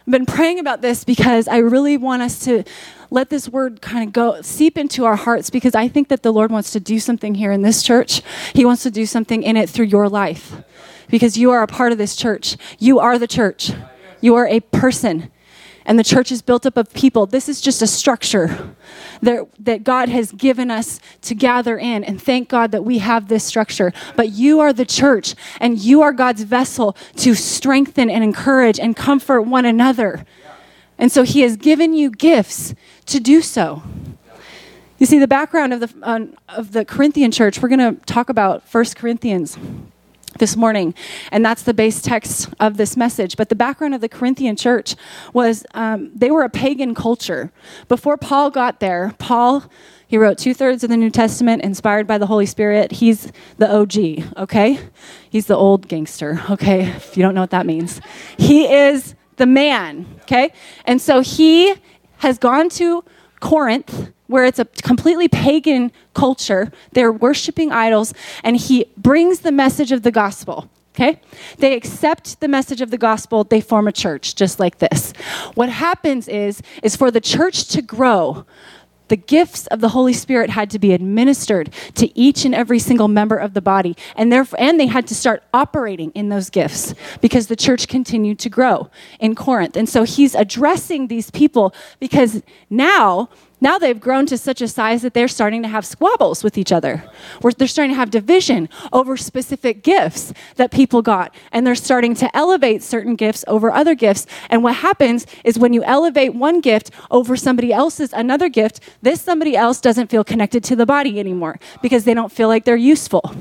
I've 0.07 0.13
been 0.13 0.27
praying 0.27 0.59
about 0.59 0.81
this 0.81 1.05
because 1.05 1.49
I 1.49 1.59
really 1.59 1.97
want 1.97 2.23
us 2.23 2.41
to 2.41 2.65
let 3.11 3.31
this 3.31 3.49
word 3.49 3.81
kind 3.81 4.07
of 4.07 4.13
go 4.13 4.41
seep 4.43 4.79
into 4.79 5.05
our 5.05 5.17
hearts 5.17 5.51
because 5.51 5.75
I 5.75 5.89
think 5.89 6.09
that 6.09 6.23
the 6.23 6.33
Lord 6.33 6.51
wants 6.51 6.71
to 6.73 6.81
do 6.81 7.01
something 7.01 7.35
here 7.35 7.53
in 7.53 7.63
this 7.63 7.83
church. 7.83 8.23
He 8.55 8.65
wants 8.65 8.83
to 8.85 8.91
do 8.91 9.07
something 9.07 9.43
in 9.43 9.57
it 9.57 9.69
through 9.69 9.87
your 9.87 10.09
life 10.09 10.63
because 11.11 11.37
you 11.37 11.51
are 11.51 11.63
a 11.63 11.67
part 11.67 11.93
of 11.93 11.99
this 11.99 12.17
church. 12.17 12.57
You 12.79 12.99
are 12.99 13.19
the 13.19 13.27
church. 13.27 13.73
You 14.21 14.35
are 14.37 14.47
a 14.47 14.61
person. 14.61 15.31
And 15.87 15.99
the 15.99 16.05
church 16.05 16.31
is 16.31 16.43
built 16.43 16.67
up 16.67 16.77
of 16.77 16.93
people. 16.93 17.27
This 17.27 17.49
is 17.49 17.61
just 17.61 17.83
a 17.83 17.87
structure 17.87 18.77
that, 19.23 19.49
that 19.59 19.83
God 19.83 20.09
has 20.09 20.31
given 20.33 20.71
us 20.71 21.01
to 21.23 21.35
gather 21.35 21.79
in. 21.79 22.05
And 22.05 22.23
thank 22.23 22.49
God 22.49 22.71
that 22.73 22.85
we 22.85 22.99
have 22.99 23.29
this 23.29 23.45
structure. 23.45 23.93
But 24.15 24.31
you 24.31 24.61
are 24.61 24.73
the 24.73 24.85
church, 24.85 25.35
and 25.59 25.79
you 25.79 26.03
are 26.03 26.13
God's 26.13 26.43
vessel 26.43 26.97
to 27.17 27.35
strengthen 27.35 28.11
and 28.11 28.23
encourage 28.23 28.79
and 28.79 28.95
comfort 28.95 29.43
one 29.43 29.65
another. 29.65 30.25
And 30.99 31.11
so 31.11 31.23
He 31.23 31.41
has 31.41 31.57
given 31.57 31.95
you 31.95 32.11
gifts 32.11 32.75
to 33.07 33.19
do 33.19 33.41
so. 33.41 33.83
You 34.99 35.07
see, 35.07 35.19
the 35.19 35.27
background 35.27 35.73
of 35.73 35.81
the, 35.81 35.95
uh, 36.03 36.27
of 36.51 36.73
the 36.73 36.85
Corinthian 36.85 37.33
church, 37.33 37.63
we're 37.63 37.71
going 37.71 37.97
to 37.97 38.01
talk 38.05 38.29
about 38.29 38.69
First 38.69 38.97
Corinthians 38.97 39.57
this 40.41 40.57
morning. 40.57 40.93
And 41.31 41.45
that's 41.45 41.63
the 41.63 41.73
base 41.73 42.03
text 42.03 42.53
of 42.59 42.77
this 42.77 42.97
message. 42.97 43.37
But 43.37 43.49
the 43.49 43.55
background 43.55 43.95
of 43.95 44.01
the 44.01 44.09
Corinthian 44.09 44.57
church 44.57 44.97
was 45.33 45.65
um, 45.75 46.11
they 46.13 46.33
were 46.33 46.43
a 46.43 46.51
pagan 46.51 46.95
culture. 46.97 47.53
Before 47.87 48.17
Paul 48.17 48.51
got 48.51 48.81
there, 48.81 49.15
Paul. 49.19 49.71
He 50.09 50.19
wrote 50.19 50.39
two 50.39 50.55
thirds 50.55 50.83
of 50.83 50.91
the 50.91 50.97
New 50.97 51.11
Testament 51.11 51.63
inspired 51.63 52.09
by 52.09 52.19
the 52.19 52.27
Holy 52.27 52.47
Spirit. 52.47 52.91
He's 52.91 53.31
the 53.59 53.73
OG, 53.73 54.37
okay? 54.39 54.81
He's 55.31 55.47
the 55.47 55.55
old 55.55 55.87
gangster, 55.87 56.43
okay? 56.51 56.89
If 56.89 57.17
you 57.17 57.23
don't 57.23 57.33
know 57.33 57.43
what 57.43 57.51
that 57.51 57.65
means. 57.65 58.01
He 58.37 58.67
is 58.67 59.15
the 59.37 59.47
man, 59.47 60.07
okay? 60.23 60.53
And 60.85 61.01
so 61.01 61.21
he 61.21 61.77
has 62.17 62.39
gone 62.39 62.71
to 62.71 63.05
Corinth 63.39 64.11
where 64.31 64.45
it's 64.45 64.59
a 64.59 64.65
completely 64.65 65.29
pagan 65.29 65.93
culture. 66.15 66.71
They're 66.93 67.13
worshiping 67.13 67.73
idols, 67.73 68.15
and 68.45 68.57
he 68.57 68.87
brings 68.97 69.41
the 69.41 69.53
message 69.53 69.93
of 69.93 70.03
the 70.03 70.11
gospel. 70.11 70.71
Okay? 70.95 71.21
They 71.59 71.75
accept 71.75 72.41
the 72.41 72.49
message 72.49 72.81
of 72.81 72.91
the 72.91 72.99
gospel, 72.99 73.45
they 73.45 73.61
form 73.61 73.89
a 73.89 73.93
church 73.93 74.35
just 74.35 74.59
like 74.61 74.79
this. 74.79 75.13
What 75.55 75.69
happens 75.69 76.29
is 76.29 76.63
is 76.83 76.97
for 76.97 77.11
the 77.11 77.21
church 77.21 77.69
to 77.69 77.83
grow, 77.83 78.45
the 79.11 79.17
gifts 79.17 79.67
of 79.67 79.81
the 79.81 79.89
Holy 79.91 80.13
Spirit 80.13 80.51
had 80.51 80.71
to 80.71 80.79
be 80.79 80.93
administered 80.93 81.73
to 81.97 82.17
each 82.19 82.45
and 82.45 82.55
every 82.55 82.79
single 82.79 83.09
member 83.09 83.37
of 83.37 83.55
the 83.55 83.61
body. 83.61 83.97
And 84.15 84.33
therefore 84.33 84.61
and 84.61 84.79
they 84.79 84.87
had 84.87 85.07
to 85.09 85.15
start 85.15 85.43
operating 85.53 86.13
in 86.13 86.29
those 86.29 86.49
gifts 86.49 86.95
because 87.21 87.49
the 87.49 87.57
church 87.57 87.89
continued 87.89 88.39
to 88.41 88.49
grow 88.49 88.89
in 89.19 89.35
Corinth. 89.35 89.77
And 89.77 89.89
so 89.89 90.05
he's 90.05 90.35
addressing 90.35 91.09
these 91.09 91.31
people 91.31 91.75
because 91.99 92.43
now 92.69 93.29
now 93.61 93.79
they've 93.79 94.01
grown 94.01 94.27
to 94.27 94.39
such 94.39 94.63
a 94.63 94.69
size 94.69 95.03
that 95.03 95.13
they're 95.13 95.29
starting 95.29 95.63
to 95.63 95.69
have 95.69 95.85
squabbles 95.85 96.43
with 96.43 96.57
each 96.57 96.73
other. 96.73 97.05
Where 97.41 97.53
they're 97.53 97.69
starting 97.69 97.93
to 97.95 97.99
have 97.99 98.11
division 98.11 98.69
over 98.93 99.17
specific 99.17 99.83
gifts 99.83 100.33
that 100.57 100.71
people 100.71 101.03
got. 101.03 101.35
And 101.53 101.67
they're 101.67 101.75
starting 101.75 102.15
to 102.17 102.37
elevate 102.37 102.83
certain 102.83 103.17
gifts 103.17 103.45
over 103.47 103.71
other 103.71 103.95
gifts. 103.95 104.27
And 104.49 104.63
what 104.63 104.77
happens 104.77 105.27
is 105.45 105.59
when 105.59 105.73
you 105.73 105.83
elevate 105.85 106.35
one 106.35 106.61
gift 106.61 106.91
over 107.11 107.37
somebody 107.37 107.73
else's 107.73 108.13
another 108.13 108.49
gift, 108.49 108.81
this 109.03 109.21
somebody 109.21 109.57
else 109.57 109.81
doesn't 109.81 110.09
feel 110.09 110.25
connected 110.25 110.65
to 110.65 110.77
the 110.77 110.87
body 110.87 111.21
anymore 111.21 111.59
because 111.83 112.05
they 112.05 112.15
don't 112.15 112.33
feel 112.33 112.49
like 112.49 112.65
they're 112.65 112.77
useful. 112.77 113.35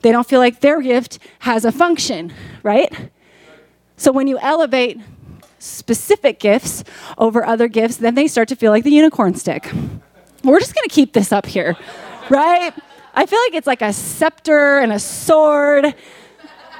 They 0.00 0.12
don't 0.12 0.26
feel 0.26 0.40
like 0.40 0.60
their 0.60 0.80
gift 0.80 1.18
has 1.40 1.64
a 1.64 1.72
function, 1.72 2.32
right? 2.62 3.10
So 3.96 4.10
when 4.10 4.26
you 4.26 4.38
elevate 4.38 5.00
specific 5.62 6.40
gifts 6.40 6.82
over 7.18 7.44
other 7.44 7.68
gifts, 7.68 7.96
then 7.98 8.14
they 8.14 8.26
start 8.26 8.48
to 8.48 8.56
feel 8.56 8.72
like 8.72 8.84
the 8.84 8.90
unicorn 8.90 9.34
stick. 9.34 9.70
We're 10.42 10.58
just 10.58 10.74
going 10.74 10.88
to 10.88 10.94
keep 10.94 11.12
this 11.12 11.32
up 11.32 11.46
here, 11.46 11.76
right? 12.28 12.74
I 13.14 13.26
feel 13.26 13.38
like 13.46 13.54
it's 13.54 13.66
like 13.66 13.82
a 13.82 13.92
scepter 13.92 14.78
and 14.78 14.92
a 14.92 14.98
sword 14.98 15.94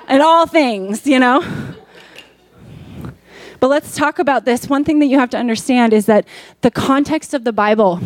and 0.09 0.23
all 0.23 0.47
things, 0.47 1.07
you 1.07 1.19
know? 1.19 1.72
But 3.63 3.69
let's 3.69 3.95
talk 3.95 4.19
about 4.19 4.45
this. 4.45 4.69
One 4.69 4.83
thing 4.83 4.99
that 4.99 5.07
you 5.07 5.21
have 5.21 5.31
to 5.31 5.39
understand 5.39 5.93
is 5.93 6.07
that 6.07 6.27
the 6.63 6.71
context 6.73 7.33
of 7.33 7.45
the 7.45 7.53
Bible, 7.53 8.01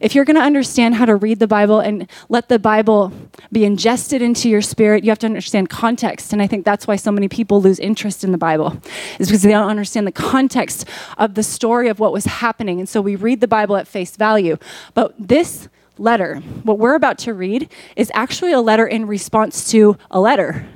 if 0.00 0.16
you're 0.16 0.24
going 0.24 0.34
to 0.34 0.42
understand 0.42 0.96
how 0.96 1.04
to 1.04 1.14
read 1.14 1.38
the 1.38 1.46
Bible 1.46 1.78
and 1.78 2.10
let 2.28 2.48
the 2.48 2.58
Bible 2.58 3.12
be 3.52 3.64
ingested 3.64 4.20
into 4.20 4.48
your 4.48 4.60
spirit, 4.60 5.04
you 5.04 5.10
have 5.12 5.20
to 5.20 5.26
understand 5.26 5.70
context. 5.70 6.32
And 6.32 6.42
I 6.42 6.48
think 6.48 6.64
that's 6.64 6.88
why 6.88 6.96
so 6.96 7.12
many 7.12 7.28
people 7.28 7.62
lose 7.62 7.78
interest 7.78 8.24
in 8.24 8.32
the 8.32 8.36
Bible, 8.36 8.82
is 9.20 9.28
because 9.28 9.42
they 9.42 9.52
don't 9.52 9.70
understand 9.70 10.08
the 10.08 10.12
context 10.12 10.88
of 11.18 11.34
the 11.34 11.44
story 11.44 11.88
of 11.88 12.00
what 12.00 12.12
was 12.12 12.24
happening. 12.24 12.80
And 12.80 12.88
so 12.88 13.00
we 13.00 13.14
read 13.14 13.40
the 13.40 13.46
Bible 13.46 13.76
at 13.76 13.86
face 13.86 14.16
value. 14.16 14.56
But 14.92 15.14
this 15.20 15.68
letter, 15.98 16.38
what 16.64 16.80
we're 16.80 16.96
about 16.96 17.18
to 17.18 17.32
read, 17.32 17.70
is 17.94 18.10
actually 18.12 18.50
a 18.50 18.60
letter 18.60 18.88
in 18.88 19.06
response 19.06 19.70
to 19.70 19.96
a 20.10 20.18
letter 20.18 20.66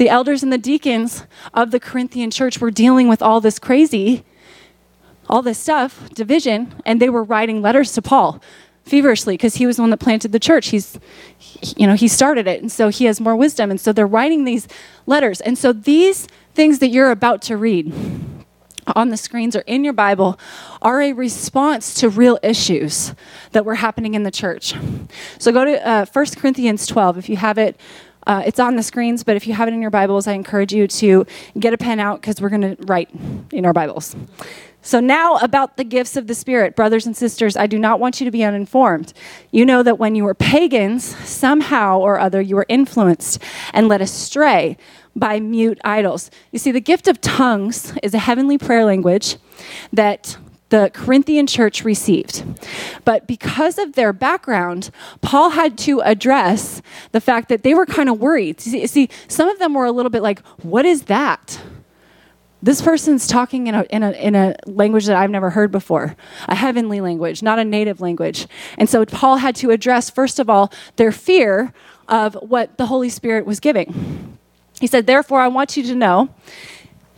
the 0.00 0.08
elders 0.08 0.42
and 0.42 0.50
the 0.50 0.56
deacons 0.56 1.26
of 1.52 1.72
the 1.72 1.78
Corinthian 1.78 2.30
church 2.30 2.58
were 2.58 2.70
dealing 2.70 3.06
with 3.06 3.20
all 3.20 3.38
this 3.38 3.58
crazy, 3.58 4.24
all 5.28 5.42
this 5.42 5.58
stuff, 5.58 6.08
division, 6.14 6.74
and 6.86 7.02
they 7.02 7.10
were 7.10 7.22
writing 7.22 7.60
letters 7.60 7.92
to 7.92 8.00
Paul 8.00 8.40
feverishly 8.82 9.34
because 9.34 9.56
he 9.56 9.66
was 9.66 9.76
the 9.76 9.82
one 9.82 9.90
that 9.90 9.98
planted 9.98 10.32
the 10.32 10.40
church. 10.40 10.68
He's, 10.68 10.98
you 11.76 11.86
know, 11.86 11.92
he 11.92 12.08
started 12.08 12.46
it, 12.46 12.62
and 12.62 12.72
so 12.72 12.88
he 12.88 13.04
has 13.04 13.20
more 13.20 13.36
wisdom. 13.36 13.70
And 13.70 13.78
so 13.78 13.92
they're 13.92 14.06
writing 14.06 14.44
these 14.44 14.66
letters. 15.04 15.42
And 15.42 15.58
so 15.58 15.70
these 15.70 16.26
things 16.54 16.78
that 16.78 16.88
you're 16.88 17.10
about 17.10 17.42
to 17.42 17.58
read 17.58 17.92
on 18.96 19.10
the 19.10 19.18
screens 19.18 19.54
or 19.54 19.60
in 19.66 19.84
your 19.84 19.92
Bible 19.92 20.40
are 20.80 21.02
a 21.02 21.12
response 21.12 21.92
to 21.92 22.08
real 22.08 22.38
issues 22.42 23.14
that 23.52 23.66
were 23.66 23.74
happening 23.74 24.14
in 24.14 24.22
the 24.22 24.30
church. 24.30 24.72
So 25.38 25.52
go 25.52 25.66
to 25.66 25.86
uh, 25.86 26.06
1 26.10 26.26
Corinthians 26.38 26.86
12 26.86 27.18
if 27.18 27.28
you 27.28 27.36
have 27.36 27.58
it 27.58 27.78
uh, 28.26 28.42
it's 28.46 28.60
on 28.60 28.76
the 28.76 28.82
screens, 28.82 29.24
but 29.24 29.36
if 29.36 29.46
you 29.46 29.54
have 29.54 29.68
it 29.68 29.74
in 29.74 29.80
your 29.80 29.90
Bibles, 29.90 30.26
I 30.26 30.32
encourage 30.32 30.72
you 30.72 30.86
to 30.86 31.26
get 31.58 31.72
a 31.72 31.78
pen 31.78 32.00
out 32.00 32.20
because 32.20 32.40
we're 32.40 32.50
going 32.50 32.76
to 32.76 32.76
write 32.84 33.08
in 33.52 33.64
our 33.64 33.72
Bibles. 33.72 34.14
So, 34.82 34.98
now 34.98 35.36
about 35.36 35.76
the 35.76 35.84
gifts 35.84 36.16
of 36.16 36.26
the 36.26 36.34
Spirit. 36.34 36.74
Brothers 36.74 37.04
and 37.06 37.14
sisters, 37.14 37.54
I 37.54 37.66
do 37.66 37.78
not 37.78 38.00
want 38.00 38.18
you 38.18 38.24
to 38.24 38.30
be 38.30 38.42
uninformed. 38.42 39.12
You 39.50 39.66
know 39.66 39.82
that 39.82 39.98
when 39.98 40.14
you 40.14 40.24
were 40.24 40.34
pagans, 40.34 41.04
somehow 41.28 41.98
or 41.98 42.18
other 42.18 42.40
you 42.40 42.56
were 42.56 42.66
influenced 42.68 43.42
and 43.74 43.88
led 43.88 44.00
astray 44.00 44.78
by 45.14 45.38
mute 45.38 45.78
idols. 45.84 46.30
You 46.50 46.58
see, 46.58 46.70
the 46.70 46.80
gift 46.80 47.08
of 47.08 47.20
tongues 47.20 47.92
is 48.02 48.14
a 48.14 48.18
heavenly 48.18 48.56
prayer 48.56 48.86
language 48.86 49.36
that 49.92 50.38
the 50.70 50.90
Corinthian 50.94 51.46
church 51.46 51.84
received. 51.84 52.44
But 53.04 53.26
because 53.26 53.78
of 53.78 53.92
their 53.92 54.12
background, 54.12 54.90
Paul 55.20 55.50
had 55.50 55.76
to 55.78 56.00
address 56.00 56.80
the 57.12 57.20
fact 57.20 57.48
that 57.48 57.62
they 57.62 57.74
were 57.74 57.86
kind 57.86 58.08
of 58.08 58.18
worried. 58.18 58.60
See, 58.60 58.86
see, 58.86 59.10
some 59.28 59.48
of 59.48 59.58
them 59.58 59.74
were 59.74 59.84
a 59.84 59.92
little 59.92 60.10
bit 60.10 60.22
like, 60.22 60.40
What 60.62 60.86
is 60.86 61.02
that? 61.02 61.60
This 62.62 62.82
person's 62.82 63.26
talking 63.26 63.68
in 63.68 63.74
a, 63.74 63.82
in, 63.84 64.02
a, 64.02 64.10
in 64.12 64.34
a 64.34 64.54
language 64.66 65.06
that 65.06 65.16
I've 65.16 65.30
never 65.30 65.48
heard 65.48 65.72
before, 65.72 66.14
a 66.46 66.54
heavenly 66.54 67.00
language, 67.00 67.42
not 67.42 67.58
a 67.58 67.64
native 67.64 68.02
language. 68.02 68.46
And 68.76 68.88
so 68.88 69.04
Paul 69.06 69.36
had 69.36 69.56
to 69.56 69.70
address, 69.70 70.10
first 70.10 70.38
of 70.38 70.50
all, 70.50 70.70
their 70.96 71.10
fear 71.10 71.72
of 72.06 72.34
what 72.34 72.76
the 72.76 72.86
Holy 72.86 73.08
Spirit 73.08 73.46
was 73.46 73.60
giving. 73.60 74.38
He 74.78 74.86
said, 74.86 75.06
Therefore, 75.06 75.40
I 75.40 75.48
want 75.48 75.76
you 75.76 75.82
to 75.84 75.94
know 75.94 76.34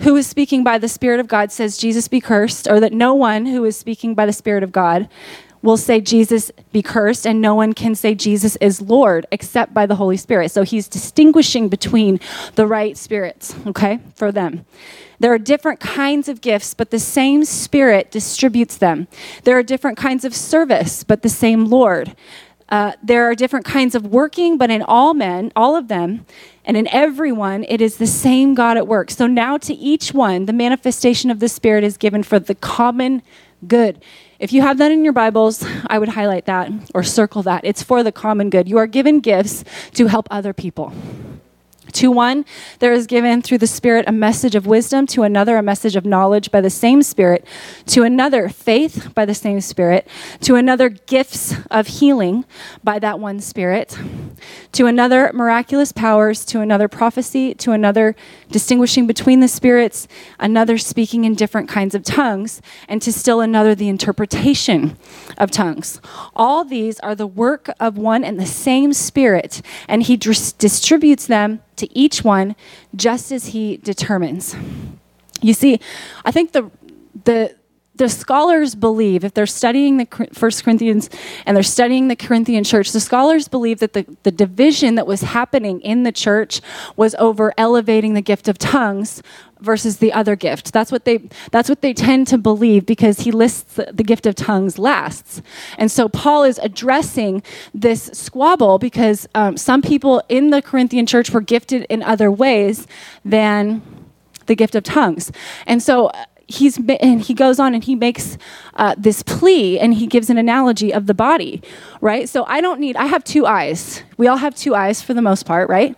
who 0.03 0.17
is 0.17 0.27
speaking 0.27 0.65
by 0.65 0.79
the 0.79 0.89
Spirit 0.89 1.21
of 1.21 1.29
God 1.29 1.53
says, 1.53 1.79
Jesus 1.79 2.09
be 2.09 2.21
cursed, 2.21 2.69
or 2.69 2.81
that 2.81 2.93
no 2.93 3.15
one 3.15 3.47
who 3.47 3.65
is 3.65 3.77
speaking 3.77 4.15
by 4.15 4.27
the 4.27 4.33
Spirit 4.33 4.63
of 4.63 4.73
God 4.73 5.09
will 5.63 5.77
say 5.77 6.01
Jesus 6.01 6.51
be 6.73 6.83
cursed, 6.83 7.25
and 7.25 7.41
no 7.41 7.55
one 7.55 7.73
can 7.73 7.95
say 7.95 8.15
Jesus 8.15 8.57
is 8.57 8.81
Lord 8.81 9.27
except 9.31 9.73
by 9.73 9.87
the 9.87 9.95
Holy 9.95 10.17
Spirit. 10.17 10.51
So 10.51 10.65
he's 10.65 10.89
distinguishing 10.89 11.69
between 11.69 12.19
the 12.57 12.67
right 12.67 12.97
spirits, 12.97 13.55
okay, 13.67 14.01
for 14.17 14.33
them. 14.33 14.65
There 15.21 15.33
are 15.33 15.39
different 15.39 15.79
kinds 15.79 16.29
of 16.29 16.41
gifts, 16.41 16.75
but 16.75 16.91
the 16.91 16.99
same 16.99 17.45
Spirit 17.45 18.11
distributes 18.11 18.77
them. 18.77 19.07
There 19.45 19.57
are 19.57 19.63
different 19.63 19.97
kinds 19.97 20.25
of 20.25 20.35
service, 20.35 21.05
but 21.05 21.23
the 21.23 21.29
same 21.29 21.67
Lord. 21.67 22.17
Uh, 22.73 22.93
there 23.03 23.29
are 23.29 23.35
different 23.35 23.67
kinds 23.67 23.95
of 23.95 24.07
working, 24.07 24.57
but 24.57 24.71
in 24.71 24.81
all 24.81 25.13
men, 25.13 25.53
all 25.55 25.77
of 25.77 25.89
them, 25.89 26.25
and 26.65 26.75
in 26.75 26.89
everyone, 26.89 27.67
it 27.69 27.83
is 27.83 27.99
the 27.99 28.07
same 28.07 28.55
God 28.55 28.79
at 28.79 28.89
work. 28.89 29.11
So 29.11 29.27
now 29.27 29.59
to 29.59 29.75
each 29.75 30.15
one, 30.15 30.47
the 30.47 30.55
manifestation 30.55 31.31
of 31.31 31.39
the 31.39 31.51
Spirit 31.51 31.85
is 31.85 31.99
given 31.99 32.23
for 32.23 32.39
the 32.39 32.55
common 32.55 33.21
good. 33.69 34.03
If 34.39 34.55
you 34.55 34.63
have 34.63 34.79
that 34.79 34.91
in 34.91 35.05
your 35.05 35.13
Bibles, 35.13 35.63
I 35.87 35.99
would 35.99 36.09
highlight 36.09 36.47
that 36.47 36.73
or 36.95 37.03
circle 37.03 37.43
that. 37.43 37.63
It's 37.63 37.83
for 37.83 38.03
the 38.03 38.11
common 38.11 38.49
good. 38.49 38.67
You 38.71 38.79
are 38.79 38.87
given 38.87 39.21
gifts 39.21 39.65
to 39.93 40.07
help 40.07 40.27
other 40.31 40.55
people. 40.55 40.95
To 41.93 42.11
one, 42.11 42.45
there 42.79 42.93
is 42.93 43.07
given 43.07 43.43
through 43.43 43.59
the 43.59 43.67
Spirit 43.67 44.07
a 44.09 44.13
message 44.13 44.55
of 44.55 44.67
wisdom, 44.67 45.07
to 45.09 45.23
another, 45.25 45.57
a 45.57 45.63
message 45.63 45.95
of 45.95 46.07
knowledge 46.07 46.51
by 46.51 46.61
the 46.61 46.71
same 46.71 47.03
Spirit, 47.03 47.47
to 47.87 48.03
another, 48.03 48.49
faith 48.49 49.13
by 49.15 49.25
the 49.25 49.35
same 49.35 49.61
Spirit, 49.61 50.09
to 50.41 50.55
another, 50.55 50.89
gifts 50.89 51.55
of 51.71 51.87
healing 51.87 52.45
by 52.83 52.99
that 52.99 53.21
one 53.21 53.41
Spirit, 53.41 53.99
to 54.73 54.87
another, 54.87 55.31
miraculous 55.35 55.93
powers, 55.93 56.45
to 56.47 56.61
another, 56.61 56.89
prophecy, 56.89 57.55
to 57.55 57.73
another, 57.73 58.17
distinguishing 58.51 59.07
between 59.07 59.41
the 59.41 59.49
spirits, 59.49 60.09
another, 60.39 60.79
speaking 60.79 61.25
in 61.25 61.35
different 61.35 61.69
kinds 61.69 61.95
of 61.95 62.03
tongues, 62.03 62.63
and 62.89 63.03
to 63.03 63.13
still 63.13 63.41
another, 63.41 63.75
the 63.75 63.89
interpretation 63.89 64.97
of 65.37 65.51
tongues. 65.51 66.01
All 66.35 66.65
these 66.65 66.99
are 67.01 67.15
the 67.15 67.27
work 67.27 67.69
of 67.79 67.99
one 67.99 68.25
and 68.25 68.41
the 68.41 68.47
same 68.47 68.93
Spirit, 68.95 69.61
and 69.89 70.03
He 70.03 70.17
dis- 70.17 70.53
distributes 70.53 71.27
them 71.27 71.61
to 71.77 71.99
each 71.99 72.25
one 72.25 72.57
just 72.95 73.33
as 73.33 73.47
he 73.47 73.79
determines. 73.79 74.55
You 75.41 75.55
see, 75.55 75.81
I 76.25 76.31
think 76.31 76.53
the 76.53 76.71
the 77.25 77.55
the 77.95 78.09
scholars 78.09 78.75
believe 78.75 79.25
if 79.25 79.35
they're 79.35 79.47
studying 79.47 79.99
the 79.99 80.29
first 80.33 80.65
corinthians 80.65 81.11
and 81.45 81.57
they're 81.57 81.63
studying 81.63 82.09
the 82.09 82.17
corinthian 82.17 82.65
church 82.65 82.91
the 82.93 83.01
scholars 83.01 83.49
believe 83.49 83.81
that 83.81 83.93
the, 83.93 84.07
the 84.23 84.31
division 84.31 84.95
that 84.95 85.07
was 85.07 85.21
happening 85.21 85.81
in 85.83 86.03
the 86.03 86.13
church 86.13 86.61
was 86.97 87.15
over 87.17 87.53
elevating 87.59 88.15
the 88.15 88.23
gift 88.23 88.49
of 88.49 88.59
tongues 88.59 89.23
versus 89.63 89.99
the 89.99 90.13
other 90.13 90.37
gift. 90.37 90.73
That's 90.73 90.93
what 90.93 91.05
they 91.05 91.29
that's 91.51 91.69
what 91.69 91.81
they 91.81 91.95
tend 91.95 92.27
to 92.29 92.39
believe 92.39 92.85
because 92.85 93.21
he 93.21 93.31
lists 93.31 93.75
the, 93.75 93.91
the 93.93 94.03
gift 94.03 94.27
of 94.27 94.35
tongues 94.35 94.79
lasts. 94.79 95.41
And 95.79 95.91
so 95.91 96.09
Paul 96.09 96.43
is 96.43 96.59
addressing 96.59 97.43
this 97.73 98.11
squabble 98.13 98.79
because 98.79 99.27
um, 99.35 99.57
some 99.57 99.81
people 99.81 100.23
in 100.29 100.51
the 100.51 100.61
Corinthian 100.61 101.07
church 101.07 101.31
were 101.31 101.41
gifted 101.41 101.85
in 101.89 102.03
other 102.03 102.31
ways 102.31 102.87
than 103.25 103.83
the 104.47 104.57
gift 104.57 104.75
of 104.75 104.83
tongues. 104.83 105.31
And 105.67 105.81
so 105.81 106.11
he's 106.53 106.79
and 107.01 107.23
he 107.23 107.35
goes 107.35 107.59
on 107.59 107.75
and 107.75 107.85
he 107.85 107.95
makes 107.95 108.39
uh, 108.75 108.95
this 108.99 109.23
plea 109.23 109.79
and 109.79 109.95
he 109.95 110.07
gives 110.07 110.31
an 110.31 110.39
analogy 110.39 110.93
of 110.93 111.07
the 111.07 111.15
body 111.15 111.63
right 112.01 112.29
so 112.29 112.45
i 112.47 112.61
don't 112.61 112.81
need 112.81 112.97
i 112.97 113.07
have 113.07 113.25
two 113.25 113.47
eyes 113.47 114.03
we 114.17 114.27
all 114.27 114.37
have 114.37 114.55
two 114.55 114.75
eyes 114.75 115.03
for 115.03 115.15
the 115.15 115.23
most 115.23 115.45
part 115.47 115.69
right 115.69 115.97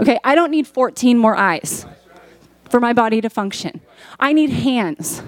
okay 0.00 0.18
i 0.24 0.34
don't 0.34 0.50
need 0.50 0.66
14 0.66 1.18
more 1.18 1.36
eyes 1.36 1.86
for 2.74 2.80
my 2.80 2.92
body 2.92 3.20
to 3.20 3.30
function. 3.30 3.80
I 4.18 4.32
need 4.32 4.50
hands. 4.50 5.22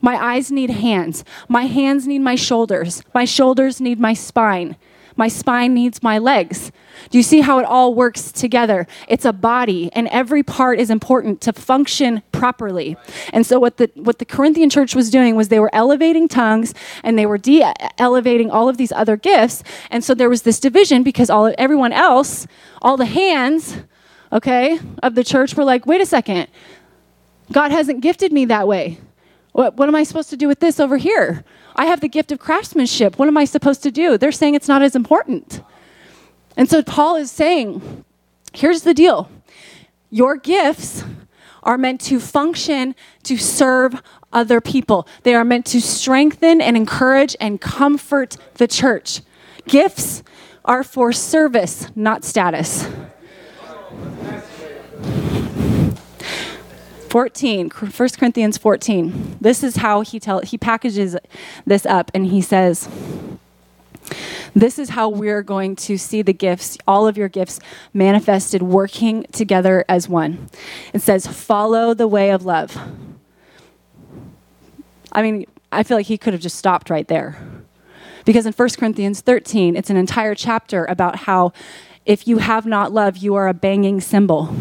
My 0.00 0.16
eyes 0.16 0.50
need 0.50 0.70
hands. 0.70 1.24
My 1.46 1.66
hands 1.66 2.06
need 2.06 2.20
my 2.20 2.36
shoulders. 2.36 3.02
My 3.12 3.26
shoulders 3.26 3.82
need 3.82 4.00
my 4.00 4.14
spine. 4.14 4.76
My 5.16 5.28
spine 5.28 5.72
needs 5.72 6.02
my 6.02 6.18
legs. 6.18 6.70
Do 7.10 7.18
you 7.18 7.22
see 7.22 7.40
how 7.40 7.58
it 7.58 7.64
all 7.64 7.94
works 7.94 8.30
together? 8.30 8.86
It's 9.08 9.24
a 9.24 9.32
body, 9.32 9.90
and 9.94 10.08
every 10.08 10.42
part 10.42 10.78
is 10.78 10.90
important 10.90 11.40
to 11.42 11.52
function 11.52 12.22
properly. 12.32 12.96
And 13.32 13.46
so, 13.46 13.58
what 13.58 13.78
the, 13.78 13.90
what 13.94 14.18
the 14.18 14.24
Corinthian 14.24 14.68
church 14.68 14.94
was 14.94 15.10
doing 15.10 15.34
was 15.34 15.48
they 15.48 15.60
were 15.60 15.74
elevating 15.74 16.28
tongues 16.28 16.74
and 17.02 17.18
they 17.18 17.26
were 17.26 17.38
de 17.38 17.64
elevating 17.98 18.50
all 18.50 18.68
of 18.68 18.76
these 18.76 18.92
other 18.92 19.16
gifts. 19.16 19.62
And 19.90 20.04
so, 20.04 20.14
there 20.14 20.28
was 20.28 20.42
this 20.42 20.60
division 20.60 21.02
because 21.02 21.30
all 21.30 21.52
everyone 21.56 21.92
else, 21.92 22.46
all 22.82 22.96
the 22.96 23.06
hands, 23.06 23.78
okay, 24.32 24.78
of 25.02 25.14
the 25.14 25.24
church 25.24 25.56
were 25.56 25.64
like, 25.64 25.86
wait 25.86 26.00
a 26.00 26.06
second, 26.06 26.48
God 27.52 27.70
hasn't 27.70 28.00
gifted 28.00 28.32
me 28.32 28.44
that 28.46 28.68
way. 28.68 28.98
What, 29.56 29.78
what 29.78 29.88
am 29.88 29.94
I 29.94 30.02
supposed 30.02 30.28
to 30.28 30.36
do 30.36 30.48
with 30.48 30.60
this 30.60 30.78
over 30.78 30.98
here? 30.98 31.42
I 31.74 31.86
have 31.86 32.02
the 32.02 32.10
gift 32.10 32.30
of 32.30 32.38
craftsmanship. 32.38 33.18
What 33.18 33.26
am 33.26 33.38
I 33.38 33.46
supposed 33.46 33.82
to 33.84 33.90
do? 33.90 34.18
They're 34.18 34.30
saying 34.30 34.54
it's 34.54 34.68
not 34.68 34.82
as 34.82 34.94
important. 34.94 35.62
And 36.58 36.68
so 36.68 36.82
Paul 36.82 37.16
is 37.16 37.30
saying, 37.30 38.04
here's 38.52 38.82
the 38.82 38.92
deal 38.92 39.30
your 40.10 40.36
gifts 40.36 41.04
are 41.62 41.78
meant 41.78 42.02
to 42.02 42.20
function 42.20 42.94
to 43.22 43.38
serve 43.38 44.02
other 44.30 44.60
people, 44.60 45.08
they 45.22 45.34
are 45.34 45.42
meant 45.44 45.64
to 45.66 45.80
strengthen 45.80 46.60
and 46.60 46.76
encourage 46.76 47.34
and 47.40 47.58
comfort 47.58 48.36
the 48.56 48.68
church. 48.68 49.22
Gifts 49.66 50.22
are 50.66 50.84
for 50.84 51.14
service, 51.14 51.88
not 51.96 52.24
status. 52.24 52.86
14 57.16 57.70
1 57.70 58.08
corinthians 58.18 58.58
14 58.58 59.38
this 59.40 59.64
is 59.64 59.76
how 59.76 60.02
he 60.02 60.20
tell 60.20 60.40
he 60.40 60.58
packages 60.58 61.16
this 61.64 61.86
up 61.86 62.10
and 62.12 62.26
he 62.26 62.42
says 62.42 62.90
this 64.54 64.78
is 64.78 64.90
how 64.90 65.08
we're 65.08 65.40
going 65.42 65.74
to 65.74 65.96
see 65.96 66.20
the 66.20 66.34
gifts 66.34 66.76
all 66.86 67.06
of 67.06 67.16
your 67.16 67.30
gifts 67.30 67.58
manifested 67.94 68.60
working 68.60 69.24
together 69.32 69.82
as 69.88 70.10
one 70.10 70.50
it 70.92 71.00
says 71.00 71.26
follow 71.26 71.94
the 71.94 72.06
way 72.06 72.30
of 72.30 72.44
love 72.44 72.76
I 75.12 75.22
mean, 75.22 75.46
I 75.72 75.82
feel 75.82 75.96
like 75.96 76.04
he 76.04 76.18
could 76.18 76.34
have 76.34 76.42
just 76.42 76.58
stopped 76.58 76.90
right 76.90 77.08
there. 77.08 77.38
Because 78.26 78.44
in 78.44 78.52
1 78.52 78.68
Corinthians 78.76 79.22
13, 79.22 79.74
it's 79.74 79.88
an 79.88 79.96
entire 79.96 80.34
chapter 80.34 80.84
about 80.84 81.16
how 81.20 81.54
if 82.04 82.28
you 82.28 82.36
have 82.36 82.66
not 82.66 82.92
love, 82.92 83.16
you 83.16 83.34
are 83.34 83.48
a 83.48 83.54
banging 83.54 84.02
cymbal. 84.02 84.54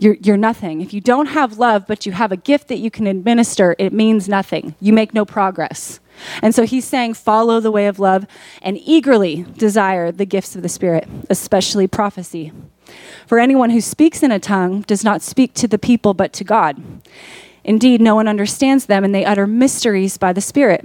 You're, 0.00 0.14
you're 0.14 0.38
nothing. 0.38 0.80
If 0.80 0.94
you 0.94 1.00
don't 1.02 1.26
have 1.26 1.58
love, 1.58 1.86
but 1.86 2.06
you 2.06 2.12
have 2.12 2.32
a 2.32 2.36
gift 2.36 2.68
that 2.68 2.78
you 2.78 2.90
can 2.90 3.06
administer, 3.06 3.76
it 3.78 3.92
means 3.92 4.30
nothing. 4.30 4.74
You 4.80 4.94
make 4.94 5.12
no 5.12 5.26
progress. 5.26 6.00
And 6.40 6.54
so 6.54 6.64
he's 6.64 6.86
saying, 6.86 7.14
follow 7.14 7.60
the 7.60 7.70
way 7.70 7.86
of 7.86 7.98
love 7.98 8.26
and 8.62 8.78
eagerly 8.78 9.44
desire 9.58 10.10
the 10.10 10.24
gifts 10.24 10.56
of 10.56 10.62
the 10.62 10.70
Spirit, 10.70 11.06
especially 11.28 11.86
prophecy. 11.86 12.50
For 13.26 13.38
anyone 13.38 13.70
who 13.70 13.82
speaks 13.82 14.22
in 14.22 14.32
a 14.32 14.40
tongue 14.40 14.80
does 14.82 15.04
not 15.04 15.20
speak 15.20 15.52
to 15.54 15.68
the 15.68 15.78
people, 15.78 16.14
but 16.14 16.32
to 16.32 16.44
God. 16.44 16.82
Indeed, 17.62 18.00
no 18.00 18.14
one 18.14 18.26
understands 18.26 18.86
them, 18.86 19.04
and 19.04 19.14
they 19.14 19.24
utter 19.24 19.46
mysteries 19.46 20.16
by 20.16 20.32
the 20.32 20.40
Spirit. 20.40 20.84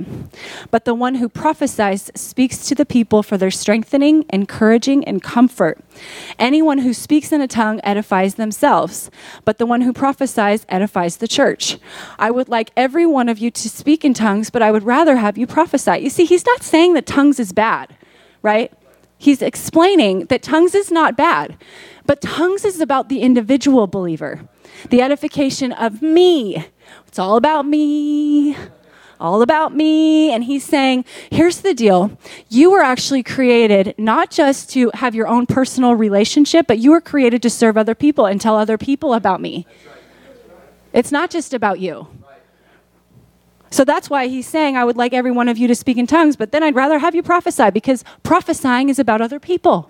But 0.72 0.86
the 0.86 0.94
one 0.94 1.16
who 1.16 1.30
prophesies 1.30 2.12
speaks 2.16 2.68
to 2.68 2.76
the 2.76 2.86
people 2.86 3.24
for 3.24 3.38
their 3.38 3.52
strengthening, 3.52 4.26
encouraging, 4.30 5.06
and 5.06 5.24
comfort. 5.24 5.80
Anyone 6.38 6.80
who 6.80 6.94
speaks 6.94 7.32
in 7.32 7.40
a 7.40 7.48
tongue 7.48 7.80
edifies 7.84 8.36
themselves, 8.36 9.10
but 9.46 9.58
the 9.58 9.66
one 9.66 9.82
who 9.82 9.94
prophesies 9.94 10.66
edifies 10.68 11.18
the 11.18 11.28
church. 11.28 11.78
I 12.20 12.30
would 12.32 12.50
like 12.50 12.72
every 12.76 13.06
one 13.06 13.30
of 13.30 13.40
you 13.40 13.52
to 13.52 13.70
speak 13.70 14.04
in 14.04 14.14
tongues, 14.14 14.50
but 14.50 14.62
I 14.62 14.72
would 14.72 14.84
rather 14.84 15.16
have 15.16 15.38
you 15.38 15.48
prophesy. 15.48 16.00
You 16.00 16.10
see, 16.10 16.26
he's 16.26 16.46
not 16.46 16.62
saying 16.62 16.94
that 16.96 17.06
tongues 17.06 17.40
is 17.40 17.54
bad, 17.54 17.96
right? 18.42 18.72
He's 19.18 19.42
explaining 19.42 20.26
that 20.26 20.44
tongues 20.44 20.76
is 20.76 20.92
not 20.92 21.16
bad, 21.16 21.58
but 22.06 22.22
tongues 22.22 22.66
is 22.66 22.82
about 22.82 23.08
the 23.08 23.22
individual 23.22 23.88
believer 23.88 24.48
the 24.90 25.02
edification 25.02 25.72
of 25.72 26.02
me. 26.02 26.66
It's 27.08 27.20
all 27.20 27.38
about 27.38 27.66
me. 27.66 28.56
All 29.20 29.42
about 29.42 29.74
me. 29.74 30.32
And 30.32 30.44
he's 30.44 30.66
saying, 30.66 31.06
here's 31.32 31.62
the 31.62 31.74
deal. 31.74 32.18
You 32.50 32.72
were 32.72 32.82
actually 32.82 33.24
created 33.24 33.96
not 33.98 34.30
just 34.30 34.70
to 34.72 34.92
have 34.94 35.16
your 35.16 35.28
own 35.28 35.46
personal 35.46 35.96
relationship, 35.96 36.68
but 36.68 36.80
you 36.80 36.92
were 36.92 37.02
created 37.02 37.42
to 37.44 37.50
serve 37.50 37.78
other 37.78 37.96
people 37.96 38.26
and 38.26 38.42
tell 38.42 38.56
other 38.58 38.78
people 38.78 39.14
about 39.14 39.40
me. 39.40 39.66
It's 40.92 41.12
not 41.12 41.30
just 41.30 41.54
about 41.54 41.80
you. 41.80 42.08
So 43.72 43.84
that's 43.84 44.10
why 44.10 44.28
he's 44.28 44.48
saying, 44.48 44.78
I 44.78 44.86
would 44.86 44.96
like 44.96 45.14
every 45.14 45.32
one 45.32 45.50
of 45.50 45.58
you 45.58 45.68
to 45.68 45.76
speak 45.76 45.98
in 45.98 46.08
tongues, 46.08 46.38
but 46.38 46.54
then 46.54 46.64
I'd 46.64 46.76
rather 46.76 47.00
have 47.00 47.14
you 47.16 47.22
prophesy 47.22 47.72
because 47.72 48.06
prophesying 48.24 48.88
is 48.88 49.00
about 49.00 49.22
other 49.22 49.40
people. 49.40 49.90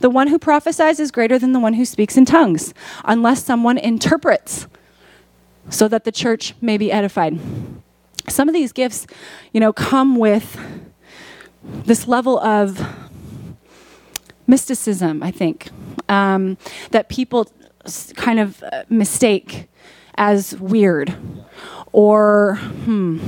The 0.00 0.10
one 0.10 0.28
who 0.28 0.38
prophesies 0.38 1.00
is 1.00 1.10
greater 1.10 1.38
than 1.38 1.52
the 1.52 1.60
one 1.60 1.74
who 1.74 1.84
speaks 1.84 2.16
in 2.16 2.24
tongues, 2.24 2.72
unless 3.04 3.44
someone 3.44 3.78
interprets 3.78 4.66
so 5.70 5.88
that 5.88 6.04
the 6.04 6.12
church 6.12 6.54
may 6.60 6.78
be 6.78 6.90
edified. 6.90 7.38
Some 8.28 8.48
of 8.48 8.54
these 8.54 8.72
gifts, 8.72 9.06
you 9.52 9.60
know, 9.60 9.72
come 9.72 10.16
with 10.16 10.58
this 11.62 12.06
level 12.06 12.38
of 12.40 12.80
mysticism, 14.46 15.22
I 15.22 15.30
think, 15.30 15.68
um, 16.08 16.56
that 16.90 17.08
people 17.08 17.50
kind 18.16 18.38
of 18.38 18.62
uh, 18.62 18.84
mistake 18.88 19.68
as 20.16 20.58
weird 20.58 21.14
or, 21.92 22.56
hmm, 22.56 23.18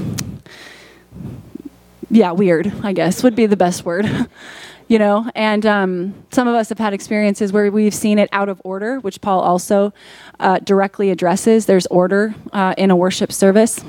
yeah, 2.11 2.33
weird, 2.33 2.73
I 2.83 2.93
guess, 2.93 3.23
would 3.23 3.37
be 3.37 3.47
the 3.47 3.57
best 3.57 3.85
word. 3.85 4.29
you 4.91 4.99
know 4.99 5.31
and 5.35 5.65
um, 5.65 6.15
some 6.31 6.47
of 6.47 6.55
us 6.55 6.69
have 6.69 6.79
had 6.79 6.93
experiences 6.93 7.53
where 7.53 7.71
we've 7.71 7.95
seen 7.95 8.19
it 8.19 8.29
out 8.33 8.49
of 8.51 8.61
order 8.65 9.01
which 9.01 9.21
paul 9.23 9.41
also 9.41 9.93
uh, 10.41 10.59
directly 10.61 11.11
addresses. 11.11 11.67
There's 11.67 11.87
order 11.87 12.35
uh, 12.53 12.75
in 12.77 12.91
a 12.91 12.97
worship 12.97 13.31
service. 13.31 13.85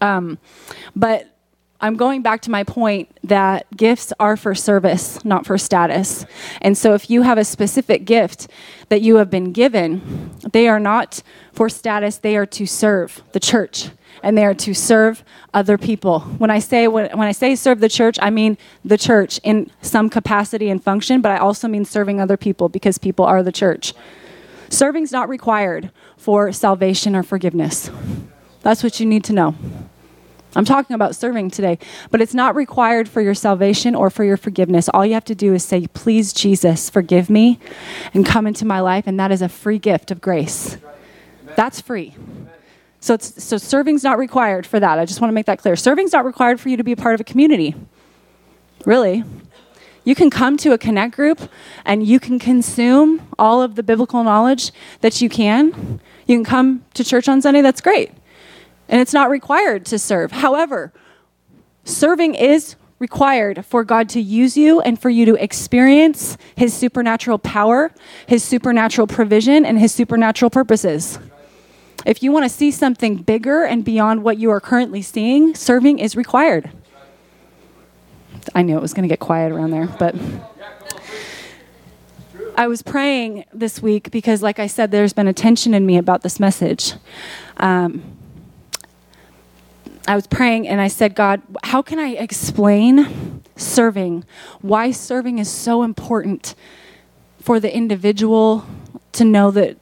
Um, 0.00 0.38
but 0.96 1.37
i'm 1.80 1.96
going 1.96 2.22
back 2.22 2.40
to 2.40 2.50
my 2.50 2.64
point 2.64 3.08
that 3.22 3.66
gifts 3.76 4.12
are 4.18 4.36
for 4.36 4.54
service 4.54 5.24
not 5.24 5.46
for 5.46 5.58
status 5.58 6.26
and 6.60 6.76
so 6.76 6.94
if 6.94 7.10
you 7.10 7.22
have 7.22 7.38
a 7.38 7.44
specific 7.44 8.04
gift 8.04 8.48
that 8.88 9.00
you 9.00 9.16
have 9.16 9.30
been 9.30 9.52
given 9.52 10.30
they 10.52 10.68
are 10.68 10.80
not 10.80 11.22
for 11.52 11.68
status 11.68 12.18
they 12.18 12.36
are 12.36 12.46
to 12.46 12.66
serve 12.66 13.22
the 13.32 13.40
church 13.40 13.90
and 14.22 14.36
they 14.36 14.44
are 14.44 14.54
to 14.54 14.74
serve 14.74 15.24
other 15.54 15.78
people. 15.78 16.20
When 16.20 16.50
I 16.50 16.58
say 16.58 16.88
when, 16.88 17.16
when 17.16 17.28
I 17.28 17.32
say 17.32 17.54
serve 17.54 17.80
the 17.80 17.88
church, 17.88 18.18
I 18.20 18.30
mean 18.30 18.58
the 18.84 18.98
church 18.98 19.38
in 19.42 19.70
some 19.82 20.10
capacity 20.10 20.70
and 20.70 20.82
function, 20.82 21.20
but 21.20 21.32
I 21.32 21.38
also 21.38 21.68
mean 21.68 21.84
serving 21.84 22.20
other 22.20 22.36
people 22.36 22.68
because 22.68 22.98
people 22.98 23.24
are 23.24 23.42
the 23.42 23.52
church. 23.52 23.94
Serving 24.70 25.04
is 25.04 25.12
not 25.12 25.28
required 25.28 25.90
for 26.16 26.52
salvation 26.52 27.16
or 27.16 27.22
forgiveness. 27.22 27.90
That's 28.62 28.82
what 28.82 29.00
you 29.00 29.06
need 29.06 29.24
to 29.24 29.32
know. 29.32 29.54
I'm 30.58 30.64
talking 30.64 30.94
about 30.94 31.14
serving 31.14 31.50
today, 31.52 31.78
but 32.10 32.20
it's 32.20 32.34
not 32.34 32.56
required 32.56 33.08
for 33.08 33.20
your 33.20 33.32
salvation 33.32 33.94
or 33.94 34.10
for 34.10 34.24
your 34.24 34.36
forgiveness. 34.36 34.88
All 34.88 35.06
you 35.06 35.14
have 35.14 35.24
to 35.26 35.34
do 35.36 35.54
is 35.54 35.64
say, 35.64 35.86
Please, 35.86 36.32
Jesus, 36.32 36.90
forgive 36.90 37.30
me 37.30 37.60
and 38.12 38.26
come 38.26 38.44
into 38.44 38.64
my 38.64 38.80
life, 38.80 39.04
and 39.06 39.20
that 39.20 39.30
is 39.30 39.40
a 39.40 39.48
free 39.48 39.78
gift 39.78 40.10
of 40.10 40.20
grace. 40.20 40.76
That's 41.54 41.80
free. 41.80 42.16
So, 42.98 43.14
it's, 43.14 43.40
so 43.42 43.56
serving's 43.56 44.02
not 44.02 44.18
required 44.18 44.66
for 44.66 44.80
that. 44.80 44.98
I 44.98 45.04
just 45.04 45.20
want 45.20 45.30
to 45.30 45.32
make 45.32 45.46
that 45.46 45.60
clear. 45.60 45.76
Serving's 45.76 46.12
not 46.12 46.24
required 46.24 46.58
for 46.58 46.70
you 46.70 46.76
to 46.76 46.82
be 46.82 46.90
a 46.90 46.96
part 46.96 47.14
of 47.14 47.20
a 47.20 47.24
community. 47.24 47.76
Really. 48.84 49.22
You 50.02 50.16
can 50.16 50.28
come 50.28 50.56
to 50.56 50.72
a 50.72 50.78
connect 50.78 51.14
group 51.14 51.40
and 51.84 52.04
you 52.04 52.18
can 52.18 52.40
consume 52.40 53.28
all 53.38 53.62
of 53.62 53.76
the 53.76 53.84
biblical 53.84 54.24
knowledge 54.24 54.72
that 55.02 55.20
you 55.20 55.28
can. 55.28 56.00
You 56.26 56.36
can 56.36 56.44
come 56.44 56.84
to 56.94 57.04
church 57.04 57.28
on 57.28 57.40
Sunday, 57.42 57.60
that's 57.60 57.80
great. 57.80 58.10
And 58.88 59.00
it's 59.00 59.12
not 59.12 59.30
required 59.30 59.84
to 59.86 59.98
serve. 59.98 60.32
However, 60.32 60.92
serving 61.84 62.34
is 62.34 62.76
required 62.98 63.64
for 63.64 63.84
God 63.84 64.08
to 64.10 64.20
use 64.20 64.56
you 64.56 64.80
and 64.80 65.00
for 65.00 65.10
you 65.10 65.24
to 65.26 65.34
experience 65.34 66.36
His 66.56 66.74
supernatural 66.74 67.38
power, 67.38 67.92
His 68.26 68.42
supernatural 68.42 69.06
provision, 69.06 69.64
and 69.64 69.78
His 69.78 69.92
supernatural 69.92 70.50
purposes. 70.50 71.18
If 72.06 72.22
you 72.22 72.32
want 72.32 72.44
to 72.44 72.48
see 72.48 72.70
something 72.70 73.16
bigger 73.16 73.64
and 73.64 73.84
beyond 73.84 74.22
what 74.22 74.38
you 74.38 74.50
are 74.50 74.60
currently 74.60 75.02
seeing, 75.02 75.54
serving 75.54 75.98
is 75.98 76.16
required. 76.16 76.70
I 78.54 78.62
knew 78.62 78.76
it 78.76 78.82
was 78.82 78.94
going 78.94 79.06
to 79.06 79.12
get 79.12 79.20
quiet 79.20 79.52
around 79.52 79.70
there, 79.70 79.86
but 79.98 80.14
I 82.56 82.66
was 82.66 82.82
praying 82.82 83.44
this 83.52 83.80
week 83.80 84.10
because, 84.10 84.42
like 84.42 84.58
I 84.58 84.66
said, 84.66 84.90
there's 84.90 85.12
been 85.12 85.28
a 85.28 85.32
tension 85.32 85.74
in 85.74 85.86
me 85.86 85.96
about 85.96 86.22
this 86.22 86.40
message. 86.40 86.94
Um, 87.58 88.17
I 90.08 90.14
was 90.14 90.26
praying 90.26 90.66
and 90.66 90.80
I 90.80 90.88
said, 90.88 91.14
God, 91.14 91.42
how 91.62 91.82
can 91.82 91.98
I 91.98 92.12
explain 92.12 93.42
serving? 93.56 94.24
Why 94.62 94.90
serving 94.90 95.38
is 95.38 95.50
so 95.50 95.82
important 95.82 96.54
for 97.40 97.60
the 97.60 97.74
individual 97.74 98.64
to 99.12 99.24
know 99.24 99.50
that 99.50 99.76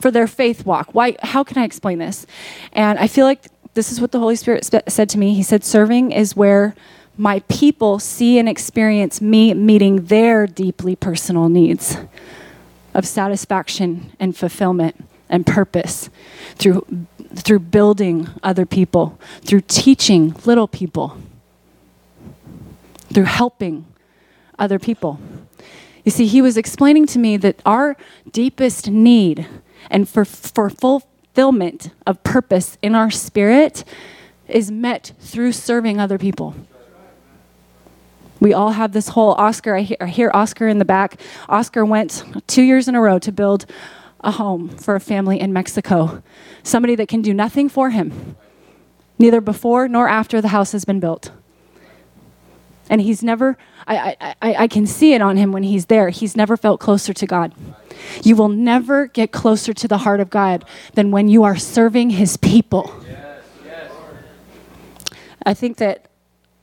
for 0.00 0.10
their 0.10 0.26
faith 0.26 0.64
walk. 0.64 0.94
Why? 0.94 1.16
How 1.22 1.42
can 1.44 1.58
I 1.58 1.64
explain 1.64 1.98
this? 1.98 2.26
And 2.72 2.98
I 2.98 3.08
feel 3.08 3.26
like 3.26 3.46
this 3.74 3.92
is 3.92 4.00
what 4.00 4.12
the 4.12 4.18
Holy 4.18 4.36
Spirit 4.36 4.64
sp- 4.66 4.88
said 4.88 5.08
to 5.10 5.18
me. 5.18 5.34
He 5.34 5.42
said, 5.42 5.64
"Serving 5.64 6.12
is 6.12 6.36
where." 6.36 6.74
My 7.18 7.40
people 7.48 7.98
see 7.98 8.38
and 8.38 8.46
experience 8.46 9.22
me 9.22 9.54
meeting 9.54 10.04
their 10.04 10.46
deeply 10.46 10.94
personal 10.94 11.48
needs 11.48 11.96
of 12.92 13.06
satisfaction 13.06 14.12
and 14.20 14.36
fulfillment 14.36 15.02
and 15.30 15.46
purpose 15.46 16.10
through, 16.56 16.84
through 17.38 17.60
building 17.60 18.28
other 18.42 18.66
people, 18.66 19.18
through 19.42 19.62
teaching 19.68 20.34
little 20.44 20.68
people, 20.68 21.18
through 23.12 23.24
helping 23.24 23.86
other 24.58 24.78
people. 24.78 25.18
You 26.04 26.12
see, 26.12 26.26
he 26.26 26.40
was 26.40 26.56
explaining 26.56 27.06
to 27.06 27.18
me 27.18 27.36
that 27.38 27.60
our 27.66 27.96
deepest 28.30 28.90
need 28.90 29.46
and 29.90 30.08
for, 30.08 30.24
for 30.24 30.70
fulfillment 30.70 31.90
of 32.06 32.22
purpose 32.22 32.78
in 32.80 32.94
our 32.94 33.10
spirit 33.10 33.84
is 34.48 34.70
met 34.70 35.12
through 35.18 35.52
serving 35.52 35.98
other 35.98 36.18
people. 36.18 36.54
We 38.38 38.52
all 38.52 38.72
have 38.72 38.92
this 38.92 39.08
whole 39.08 39.32
Oscar. 39.32 39.74
I 39.74 39.80
hear, 39.80 39.96
I 40.00 40.06
hear, 40.06 40.30
Oscar 40.34 40.68
in 40.68 40.78
the 40.78 40.84
back. 40.84 41.20
Oscar 41.48 41.84
went 41.84 42.22
two 42.46 42.62
years 42.62 42.86
in 42.86 42.94
a 42.94 43.00
row 43.00 43.18
to 43.18 43.32
build 43.32 43.66
a 44.26 44.32
home 44.32 44.68
for 44.68 44.94
a 44.94 45.00
family 45.00 45.40
in 45.40 45.52
Mexico. 45.52 46.22
Somebody 46.62 46.96
that 46.96 47.08
can 47.08 47.22
do 47.22 47.32
nothing 47.32 47.68
for 47.68 47.90
him, 47.90 48.36
neither 49.18 49.40
before 49.40 49.88
nor 49.88 50.08
after 50.08 50.40
the 50.40 50.48
house 50.48 50.72
has 50.72 50.84
been 50.84 51.00
built. 51.00 51.30
And 52.90 53.00
he's 53.00 53.22
never, 53.22 53.56
I, 53.86 54.16
I, 54.20 54.54
I, 54.54 54.68
can 54.68 54.86
see 54.86 55.14
it 55.14 55.20
on 55.20 55.36
him 55.36 55.50
when 55.50 55.64
he's 55.64 55.86
there. 55.86 56.10
He's 56.10 56.36
never 56.36 56.56
felt 56.56 56.78
closer 56.78 57.12
to 57.12 57.26
God. 57.26 57.52
You 58.22 58.36
will 58.36 58.48
never 58.48 59.08
get 59.08 59.32
closer 59.32 59.72
to 59.72 59.88
the 59.88 59.98
heart 59.98 60.20
of 60.20 60.30
God 60.30 60.64
than 60.94 61.10
when 61.10 61.26
you 61.26 61.42
are 61.42 61.56
serving 61.56 62.10
his 62.10 62.36
people. 62.36 62.94
Yes, 63.04 63.42
yes. 63.64 63.92
I 65.44 65.54
think 65.54 65.78
that 65.78 66.06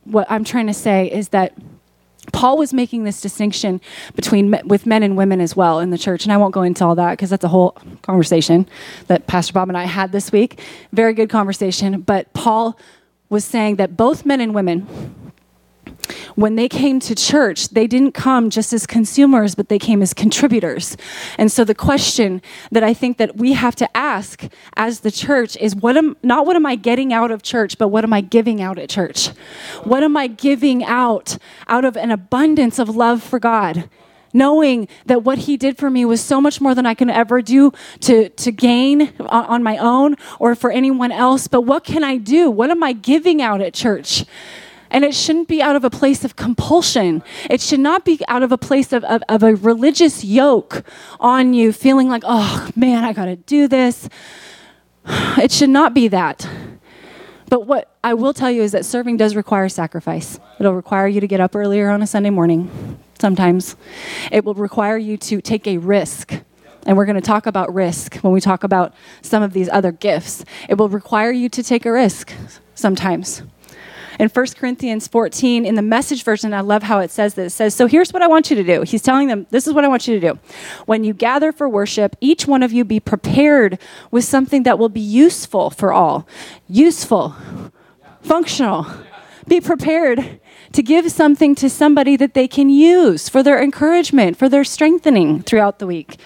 what 0.06 0.26
I'm 0.30 0.46
trying 0.46 0.68
to 0.68 0.74
say 0.74 1.12
is 1.12 1.30
that 1.30 1.58
Paul 2.32 2.58
was 2.58 2.74
making 2.74 3.04
this 3.04 3.22
distinction 3.22 3.82
between 4.16 4.56
with 4.66 4.86
men 4.86 5.04
and 5.04 5.18
women 5.18 5.42
as 5.42 5.56
well 5.56 5.80
in 5.80 5.90
the 5.90 5.98
church, 5.98 6.24
and 6.24 6.32
I 6.32 6.38
won't 6.38 6.54
go 6.54 6.62
into 6.62 6.86
all 6.86 6.96
that 6.96 7.12
because 7.12 7.30
that's 7.30 7.44
a 7.44 7.50
whole 7.50 7.78
conversation 8.02 8.68
that 9.08 9.28
Pastor 9.28 9.54
Bob 9.54 9.70
and 9.70 9.78
I 9.78 9.86
had 9.86 10.12
this 10.12 10.32
week. 10.32 10.62
Very 10.92 11.14
good 11.14 11.30
conversation, 11.30 12.02
but 12.02 12.32
Paul 12.34 12.78
was 13.30 13.44
saying 13.44 13.78
that 13.78 13.98
both 13.98 14.26
men 14.26 14.40
and 14.40 14.54
women 14.54 14.88
when 16.36 16.56
they 16.56 16.68
came 16.68 17.00
to 17.02 17.16
church, 17.16 17.70
they 17.70 17.88
didn't 17.88 18.14
come 18.14 18.50
just 18.50 18.74
as 18.74 18.86
consumers, 18.86 19.56
but 19.56 19.70
they 19.70 19.80
came 19.80 20.02
as 20.02 20.14
contributors. 20.14 20.98
And 21.38 21.52
so 21.52 21.64
the 21.64 21.76
question 21.76 22.42
that 22.72 22.84
I 22.84 22.94
think 22.94 23.18
that 23.18 23.38
we 23.38 23.54
have 23.54 23.76
to 23.78 23.98
ask 23.98 24.44
as 24.76 25.02
the 25.02 25.12
church 25.12 25.56
is 25.58 25.76
what 25.76 25.98
am 25.98 26.18
not 26.24 26.46
what 26.46 26.56
am 26.56 26.66
I 26.66 26.76
getting 26.76 27.14
out 27.14 27.32
of 27.32 27.44
church, 27.44 27.78
but 27.78 27.90
what 27.90 28.04
am 28.04 28.14
I 28.14 28.22
giving 28.22 28.62
out 28.62 28.78
at 28.80 28.90
church? 28.90 29.28
What 29.84 30.04
am 30.04 30.18
I 30.18 30.28
giving 30.28 30.84
out 30.84 31.38
out 31.68 31.86
of 31.86 31.96
an 31.98 32.12
abundance 32.12 32.80
of 32.80 32.90
love 32.96 33.24
for 33.24 33.40
God? 33.40 33.90
knowing 34.34 34.88
that 35.06 35.24
what 35.24 35.38
he 35.38 35.56
did 35.56 35.78
for 35.78 35.92
me 35.92 36.04
was 36.04 36.20
so 36.20 36.42
much 36.42 36.60
more 36.60 36.74
than 36.74 36.88
I 36.88 36.96
can 36.96 37.08
ever 37.08 37.40
do 37.42 37.72
to, 38.02 38.30
to 38.30 38.52
gain 38.52 39.14
on, 39.20 39.62
my 39.62 39.78
own 39.78 40.16
or 40.40 40.56
for 40.56 40.72
anyone 40.72 41.12
else. 41.12 41.48
But 41.48 41.62
what 41.62 41.84
can 41.84 42.04
I 42.04 42.18
do? 42.18 42.50
What 42.50 42.72
am 42.72 42.82
I 42.82 42.94
giving 42.94 43.44
out 43.44 43.62
at 43.62 43.76
church? 43.76 44.26
And 44.94 45.04
it 45.04 45.16
shouldn't 45.16 45.48
be 45.48 45.62
out 45.62 45.76
of 45.76 45.84
a 45.84 45.90
place 45.90 46.24
of 46.24 46.36
compulsion. 46.36 47.24
It 47.50 47.60
should 47.60 47.80
not 47.80 48.06
be 48.06 48.22
out 48.28 48.44
of 48.44 48.52
a 48.52 48.58
place 48.60 48.94
of, 48.94 49.04
of, 49.06 49.24
of 49.28 49.42
a 49.42 49.56
religious 49.56 50.24
yoke 50.24 50.84
on 51.20 51.56
you, 51.56 51.74
feeling 51.74 52.08
like, 52.08 52.22
oh 52.26 52.70
man, 52.76 53.04
I 53.04 53.12
got 53.12 53.26
to 53.26 53.36
do 53.36 53.68
this. 53.68 54.08
It 55.06 55.52
should 55.52 55.72
not 55.72 55.96
be 55.96 56.08
that. 56.10 56.48
But 57.50 57.68
what 57.68 57.96
I 58.04 58.14
will 58.14 58.34
tell 58.34 58.52
you 58.52 58.62
is 58.62 58.72
that 58.72 58.86
serving 58.86 59.18
does 59.18 59.36
require 59.36 59.68
sacrifice. 59.68 60.40
It'll 60.60 60.74
require 60.74 61.08
you 61.08 61.20
to 61.22 61.28
get 61.28 61.40
up 61.40 61.56
earlier 61.56 61.90
on 61.90 62.02
a 62.02 62.08
Sunday 62.08 62.30
morning, 62.30 63.00
sometimes. 63.20 63.76
It 64.32 64.46
will 64.46 64.54
require 64.54 64.98
you 64.98 65.18
to 65.18 65.42
take 65.42 65.68
a 65.68 65.78
risk. 65.78 66.34
And 66.86 66.98
we're 66.98 67.06
going 67.06 67.16
to 67.16 67.22
talk 67.22 67.46
about 67.46 67.74
risk 67.74 68.18
when 68.18 68.34
we 68.34 68.42
talk 68.42 68.64
about 68.64 68.94
some 69.22 69.42
of 69.42 69.54
these 69.54 69.70
other 69.70 69.92
gifts. 69.92 70.46
It 70.70 70.78
will 70.78 70.90
require 70.90 71.32
you 71.32 71.50
to 71.50 71.64
take 71.64 71.86
a 71.86 71.92
risk 71.92 72.34
sometimes 72.76 73.42
in 74.20 74.30
1 74.30 74.46
Corinthians 74.56 75.08
14, 75.08 75.66
in 75.66 75.76
the 75.76 75.82
message 75.82 76.24
version, 76.24 76.54
I 76.54 76.62
love 76.62 76.84
how 76.84 77.00
it 77.00 77.12
says 77.12 77.34
this. 77.34 77.54
It 77.54 77.56
says, 77.56 77.76
So 77.76 77.88
here's 77.88 78.14
what 78.14 78.22
I 78.22 78.28
want 78.28 78.50
you 78.50 78.56
to 78.56 78.64
do. 78.64 78.84
He's 78.84 79.02
telling 79.02 79.28
them, 79.28 79.48
This 79.50 79.68
is 79.68 79.74
what 79.74 79.84
I 79.84 79.88
want 79.88 80.08
you 80.08 80.20
to 80.20 80.34
do. 80.34 80.40
When 80.86 81.04
you 81.04 81.14
gather 81.14 81.52
for 81.52 81.68
worship, 81.68 82.16
each 82.22 82.48
one 82.48 82.64
of 82.64 82.72
you 82.72 82.86
be 82.86 83.00
prepared 83.00 83.80
with 84.12 84.24
something 84.24 84.64
that 84.64 84.78
will 84.78 84.90
be 84.90 85.02
useful 85.02 85.70
for 85.70 85.92
all. 85.92 86.28
Useful, 86.68 87.36
functional. 88.22 88.88
Be 89.48 89.60
prepared 89.60 90.40
to 90.72 90.82
give 90.82 91.12
something 91.12 91.54
to 91.56 91.70
somebody 91.70 92.16
that 92.16 92.34
they 92.34 92.48
can 92.48 92.70
use 92.70 93.28
for 93.28 93.44
their 93.44 93.62
encouragement, 93.62 94.38
for 94.38 94.48
their 94.48 94.64
strengthening 94.64 95.44
throughout 95.44 95.80
the 95.80 95.88
week. 95.88 96.18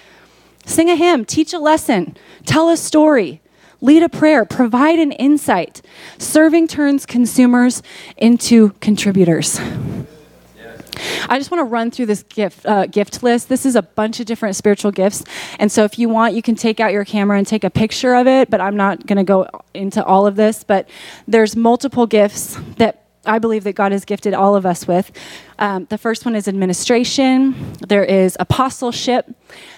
Sing 0.65 0.89
a 0.89 0.95
hymn, 0.95 1.25
teach 1.25 1.53
a 1.53 1.59
lesson, 1.59 2.15
tell 2.45 2.69
a 2.69 2.77
story 2.77 3.41
lead 3.81 4.03
a 4.03 4.09
prayer, 4.09 4.45
provide 4.45 4.99
an 4.99 5.11
insight. 5.13 5.81
Serving 6.17 6.67
turns 6.67 7.05
consumers 7.05 7.81
into 8.17 8.71
contributors. 8.81 9.59
I 11.29 11.37
just 11.37 11.51
want 11.51 11.59
to 11.61 11.65
run 11.65 11.91
through 11.91 12.07
this 12.07 12.23
gift 12.23 12.65
uh, 12.65 12.87
gift 12.87 13.21
list. 13.21 13.49
This 13.49 13.65
is 13.65 13.75
a 13.75 13.81
bunch 13.81 14.19
of 14.19 14.25
different 14.25 14.55
spiritual 14.55 14.91
gifts, 14.91 15.23
and 15.59 15.71
so 15.71 15.83
if 15.83 15.99
you 15.99 16.09
want, 16.09 16.33
you 16.33 16.41
can 16.41 16.55
take 16.55 16.79
out 16.79 16.91
your 16.91 17.05
camera 17.05 17.37
and 17.37 17.45
take 17.45 17.63
a 17.63 17.69
picture 17.69 18.15
of 18.15 18.27
it. 18.27 18.49
But 18.49 18.61
I'm 18.61 18.75
not 18.75 19.05
going 19.05 19.17
to 19.17 19.23
go 19.23 19.47
into 19.73 20.03
all 20.03 20.25
of 20.25 20.35
this. 20.35 20.63
But 20.63 20.89
there's 21.27 21.55
multiple 21.55 22.07
gifts 22.07 22.57
that 22.77 23.06
I 23.27 23.39
believe 23.39 23.63
that 23.65 23.73
God 23.73 23.91
has 23.91 24.05
gifted 24.05 24.33
all 24.33 24.55
of 24.55 24.65
us 24.65 24.87
with. 24.87 25.11
Um, 25.59 25.85
the 25.85 25.97
first 25.97 26.25
one 26.25 26.35
is 26.35 26.47
administration, 26.47 27.73
there 27.87 28.03
is 28.03 28.37
apostleship, 28.39 29.29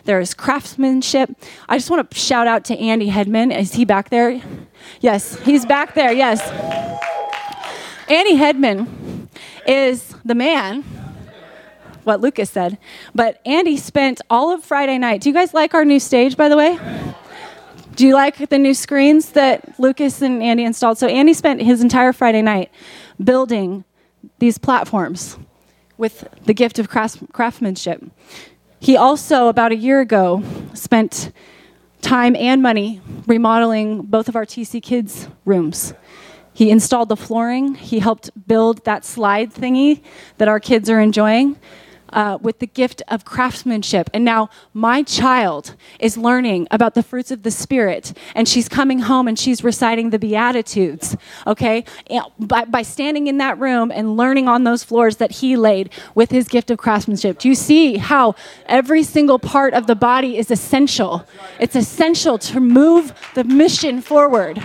there 0.05 0.19
is 0.19 0.33
craftsmanship. 0.33 1.29
I 1.67 1.77
just 1.77 1.89
want 1.89 2.09
to 2.09 2.17
shout 2.17 2.47
out 2.47 2.65
to 2.65 2.77
Andy 2.77 3.09
Hedman. 3.09 3.57
Is 3.57 3.73
he 3.73 3.85
back 3.85 4.09
there? 4.09 4.41
Yes, 5.01 5.37
he's 5.39 5.65
back 5.65 5.95
there, 5.95 6.11
yes. 6.11 6.41
Andy 8.09 8.35
Hedman 8.35 9.27
is 9.67 10.15
the 10.25 10.35
man 10.35 10.83
what 12.03 12.21
Lucas 12.21 12.49
said. 12.49 12.77
But 13.13 13.39
Andy 13.45 13.77
spent 13.77 14.21
all 14.29 14.51
of 14.51 14.63
Friday 14.63 14.97
night. 14.97 15.21
Do 15.21 15.29
you 15.29 15.33
guys 15.33 15.53
like 15.53 15.73
our 15.73 15.85
new 15.85 15.99
stage, 15.99 16.35
by 16.35 16.49
the 16.49 16.57
way? 16.57 16.77
Do 17.95 18.07
you 18.07 18.13
like 18.13 18.49
the 18.49 18.57
new 18.57 18.73
screens 18.73 19.31
that 19.31 19.77
Lucas 19.77 20.21
and 20.21 20.41
Andy 20.41 20.63
installed? 20.63 20.97
So 20.97 21.07
Andy 21.07 21.33
spent 21.33 21.61
his 21.61 21.81
entire 21.81 22.13
Friday 22.13 22.41
night 22.41 22.71
building 23.23 23.83
these 24.39 24.57
platforms 24.57 25.37
with 25.97 26.27
the 26.45 26.53
gift 26.53 26.79
of 26.79 26.89
craftsmanship. 26.89 28.03
He 28.79 28.95
also, 28.95 29.47
about 29.47 29.71
a 29.71 29.75
year 29.75 29.99
ago, 29.99 30.43
spent 30.73 31.31
time 32.01 32.35
and 32.35 32.61
money 32.61 33.01
remodeling 33.27 34.03
both 34.03 34.29
of 34.29 34.35
our 34.35 34.45
TC 34.45 34.81
Kids 34.81 35.27
rooms. 35.43 35.93
He 36.53 36.71
installed 36.71 37.09
the 37.09 37.17
flooring, 37.17 37.75
he 37.75 37.99
helped 37.99 38.31
build 38.47 38.83
that 38.85 39.05
slide 39.05 39.53
thingy 39.53 40.01
that 40.37 40.47
our 40.47 40.59
kids 40.59 40.89
are 40.89 40.99
enjoying 40.99 41.57
uh, 42.13 42.37
with 42.41 42.59
the 42.59 42.67
gift 42.67 43.01
of 43.07 43.25
craftsmanship. 43.25 44.09
And 44.13 44.25
now 44.25 44.49
my 44.73 45.03
child 45.03 45.75
is 45.99 46.17
learning 46.17 46.67
about 46.71 46.93
the 46.93 47.03
fruits 47.03 47.31
of 47.31 47.43
the 47.43 47.51
Spirit, 47.51 48.13
and 48.35 48.47
she's 48.47 48.69
coming 48.69 48.99
home 48.99 49.27
and 49.27 49.37
she's 49.37 49.63
reciting 49.63 50.09
the 50.09 50.19
Beatitudes, 50.19 51.15
okay? 51.45 51.83
By, 52.39 52.65
by 52.65 52.81
standing 52.81 53.27
in 53.27 53.37
that 53.37 53.59
room 53.59 53.91
and 53.91 54.17
learning 54.17 54.47
on 54.47 54.63
those 54.63 54.83
floors 54.83 55.17
that 55.17 55.31
he 55.31 55.55
laid 55.55 55.91
with 56.15 56.31
his 56.31 56.47
gift 56.47 56.71
of 56.71 56.77
craftsmanship. 56.77 57.39
Do 57.39 57.49
you 57.49 57.55
see 57.55 57.97
how 57.97 58.35
every 58.65 59.03
single 59.03 59.39
part 59.39 59.73
of 59.73 59.87
the 59.87 59.95
body 59.95 60.37
is 60.37 60.51
essential? 60.51 61.25
It's 61.59 61.75
essential 61.75 62.37
to 62.39 62.59
move 62.59 63.13
the 63.35 63.43
mission 63.43 64.01
forward. 64.01 64.61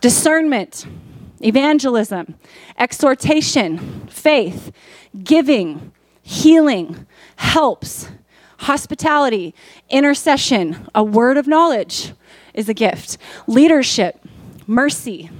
Discernment, 0.00 0.86
evangelism, 1.40 2.36
exhortation, 2.78 4.06
faith, 4.08 4.72
giving, 5.24 5.92
healing, 6.28 7.06
helps, 7.36 8.06
hospitality, 8.58 9.54
intercession, 9.88 10.86
a 10.94 11.02
word 11.02 11.38
of 11.38 11.46
knowledge 11.46 12.12
is 12.52 12.68
a 12.68 12.74
gift, 12.74 13.16
leadership, 13.46 14.20
mercy, 14.66 15.30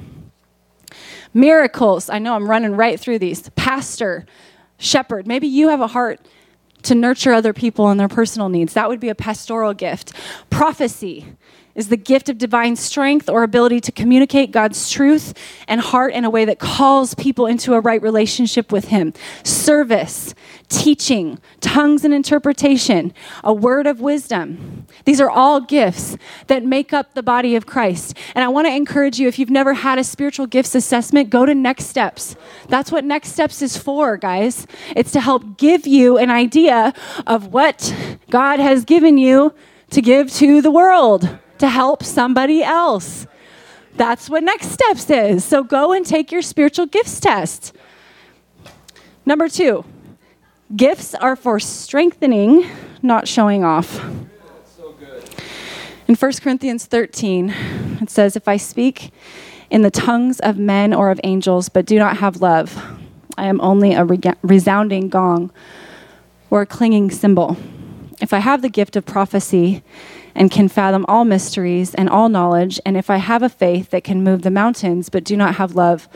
miracles. 1.35 2.09
I 2.09 2.19
know 2.19 2.35
I'm 2.35 2.49
running 2.49 2.75
right 2.75 2.99
through 2.99 3.19
these. 3.19 3.51
Pastor, 3.51 4.25
shepherd. 4.79 5.27
Maybe 5.27 5.47
you 5.47 5.69
have 5.69 5.83
a 5.83 5.89
heart 5.89 6.21
to 6.85 6.95
nurture 6.95 7.35
other 7.35 7.53
people 7.53 7.89
and 7.89 8.01
their 8.01 8.09
personal 8.09 8.49
needs. 8.49 8.73
That 8.73 8.89
would 8.89 9.01
be 9.01 9.11
a 9.11 9.15
pastoral 9.15 9.75
gift. 9.75 10.15
Prophecy 10.49 11.27
is 11.79 11.91
the 11.91 11.97
gift 11.97 12.29
of 12.29 12.39
divine 12.39 12.75
strength 12.75 13.29
or 13.29 13.45
ability 13.45 13.81
to 13.81 13.93
communicate 13.93 14.51
God's 14.51 14.91
truth 14.91 15.33
and 15.69 15.81
heart 15.81 16.13
in 16.13 16.25
a 16.25 16.31
way 16.31 16.45
that 16.45 16.59
calls 16.59 17.15
people 17.15 17.47
into 17.47 17.75
a 17.75 17.81
right 17.81 18.03
relationship 18.03 18.73
with 18.73 18.87
Him. 18.87 19.15
Service 19.45 20.35
teaching, 20.69 21.39
tongues 21.61 22.05
and 22.05 22.13
interpretation, 22.13 23.13
a 23.43 23.53
word 23.53 23.87
of 23.87 24.01
wisdom. 24.01 24.87
These 25.05 25.21
are 25.21 25.31
all 25.31 25.61
gifts 25.61 26.17
that 26.47 26.65
make 26.65 26.93
up 26.93 27.15
the 27.15 27.23
body 27.23 27.57
of 27.57 27.67
Christ. 27.67 28.17
And 28.35 28.45
I 28.45 28.49
want 28.49 28.67
to 28.67 28.75
encourage 28.75 29.19
you 29.19 29.29
if 29.29 29.39
you've 29.39 29.51
never 29.51 29.75
had 29.75 29.99
a 29.99 30.05
spiritual 30.05 30.47
gifts 30.47 30.75
assessment, 30.75 31.31
go 31.31 31.47
to 31.47 31.55
Next 31.55 31.87
Steps. 31.87 32.37
That's 32.69 32.93
what 32.93 33.05
Next 33.05 33.33
Steps 33.33 33.63
is 33.63 33.77
for, 33.77 34.17
guys. 34.17 34.67
It's 34.95 35.13
to 35.13 35.21
help 35.21 35.57
give 35.57 35.87
you 35.87 36.19
an 36.19 36.31
idea 36.31 36.93
of 37.27 37.53
what 37.53 37.95
God 38.31 38.59
has 38.59 38.85
given 38.85 39.17
you 39.19 39.55
to 39.91 40.03
give 40.03 40.31
to 40.35 40.61
the 40.61 40.71
world, 40.71 41.39
to 41.59 41.69
help 41.69 42.03
somebody 42.03 42.63
else. 42.63 43.27
That's 43.97 44.29
what 44.29 44.45
Next 44.45 44.69
Steps 44.71 45.09
is. 45.11 45.45
So 45.45 45.65
go 45.65 45.93
and 45.93 46.05
take 46.05 46.31
your 46.31 46.43
spiritual 46.43 46.87
gifts 46.87 47.19
test. 47.21 47.75
Number 49.25 49.49
two, 49.49 49.85
Gifts 50.77 51.15
are 51.15 51.35
for 51.35 51.59
strengthening, 51.59 52.69
not 53.01 53.27
showing 53.27 53.65
off. 53.65 54.05
In 56.07 56.15
1 56.15 56.33
Corinthians 56.43 56.85
13, 56.85 57.55
it 58.03 58.11
says, 58.11 58.37
If 58.37 58.47
I 58.47 58.59
speak 58.59 59.11
in 59.71 59.81
the 59.81 59.91
tongues 59.91 60.41
of 60.41 60.59
men 60.59 60.93
or 60.93 61.11
of 61.11 61.21
angels, 61.25 61.71
but 61.71 61.87
do 61.87 61.99
not 61.99 62.19
have 62.19 62.43
love, 62.43 62.85
I 63.39 63.47
am 63.47 63.63
only 63.63 63.95
a 63.95 64.05
resounding 64.43 65.09
gong 65.09 65.51
or 66.51 66.61
a 66.61 66.67
clinging 66.67 67.11
cymbal. 67.13 67.57
If 68.21 68.35
I 68.35 68.41
have 68.41 68.61
the 68.61 68.69
gift 68.69 68.95
of 68.95 69.07
prophecy 69.07 69.83
and 70.35 70.51
can 70.51 70.69
fathom 70.69 71.07
all 71.09 71.25
mysteries 71.25 71.95
and 71.95 72.11
all 72.11 72.29
knowledge, 72.29 72.79
and 72.85 72.95
if 72.95 73.09
I 73.09 73.17
have 73.17 73.43
a 73.43 73.49
faith 73.49 73.89
that 73.89 74.05
can 74.05 74.23
move 74.23 74.43
the 74.43 74.51
mountains, 74.51 75.09
but 75.09 75.25
do 75.25 75.35
not 75.35 75.55
have 75.55 75.75
love, 75.75 76.09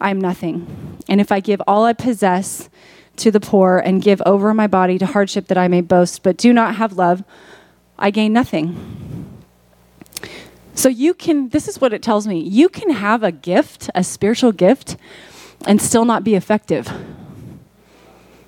I 0.00 0.08
am 0.08 0.18
nothing. 0.18 0.96
And 1.06 1.20
if 1.20 1.30
I 1.30 1.40
give 1.40 1.60
all 1.66 1.84
I 1.84 1.92
possess, 1.92 2.69
to 3.20 3.30
the 3.30 3.40
poor 3.40 3.78
and 3.78 4.02
give 4.02 4.20
over 4.26 4.52
my 4.52 4.66
body 4.66 4.98
to 4.98 5.06
hardship 5.06 5.46
that 5.48 5.58
I 5.58 5.68
may 5.68 5.80
boast, 5.80 6.22
but 6.22 6.36
do 6.36 6.52
not 6.52 6.76
have 6.76 6.94
love, 6.94 7.22
I 7.98 8.10
gain 8.10 8.32
nothing. 8.32 9.30
So 10.74 10.88
you 10.88 11.12
can, 11.12 11.50
this 11.50 11.68
is 11.68 11.80
what 11.80 11.92
it 11.92 12.02
tells 12.02 12.26
me 12.26 12.40
you 12.40 12.68
can 12.68 12.90
have 12.90 13.22
a 13.22 13.32
gift, 13.32 13.90
a 13.94 14.02
spiritual 14.02 14.52
gift, 14.52 14.96
and 15.66 15.80
still 15.80 16.04
not 16.04 16.24
be 16.24 16.34
effective. 16.34 16.90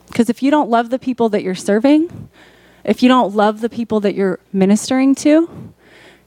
Because 0.07 0.31
if 0.31 0.43
you 0.43 0.51
don't 0.51 0.71
love 0.71 0.91
the 0.91 0.99
people 0.99 1.29
that 1.31 1.43
you're 1.43 1.55
serving, 1.55 2.29
if 2.85 3.03
you 3.03 3.09
don't 3.09 3.35
love 3.35 3.61
the 3.61 3.69
people 3.69 4.01
that 4.01 4.15
you're 4.15 4.41
ministering 4.53 5.15
to, 5.17 5.73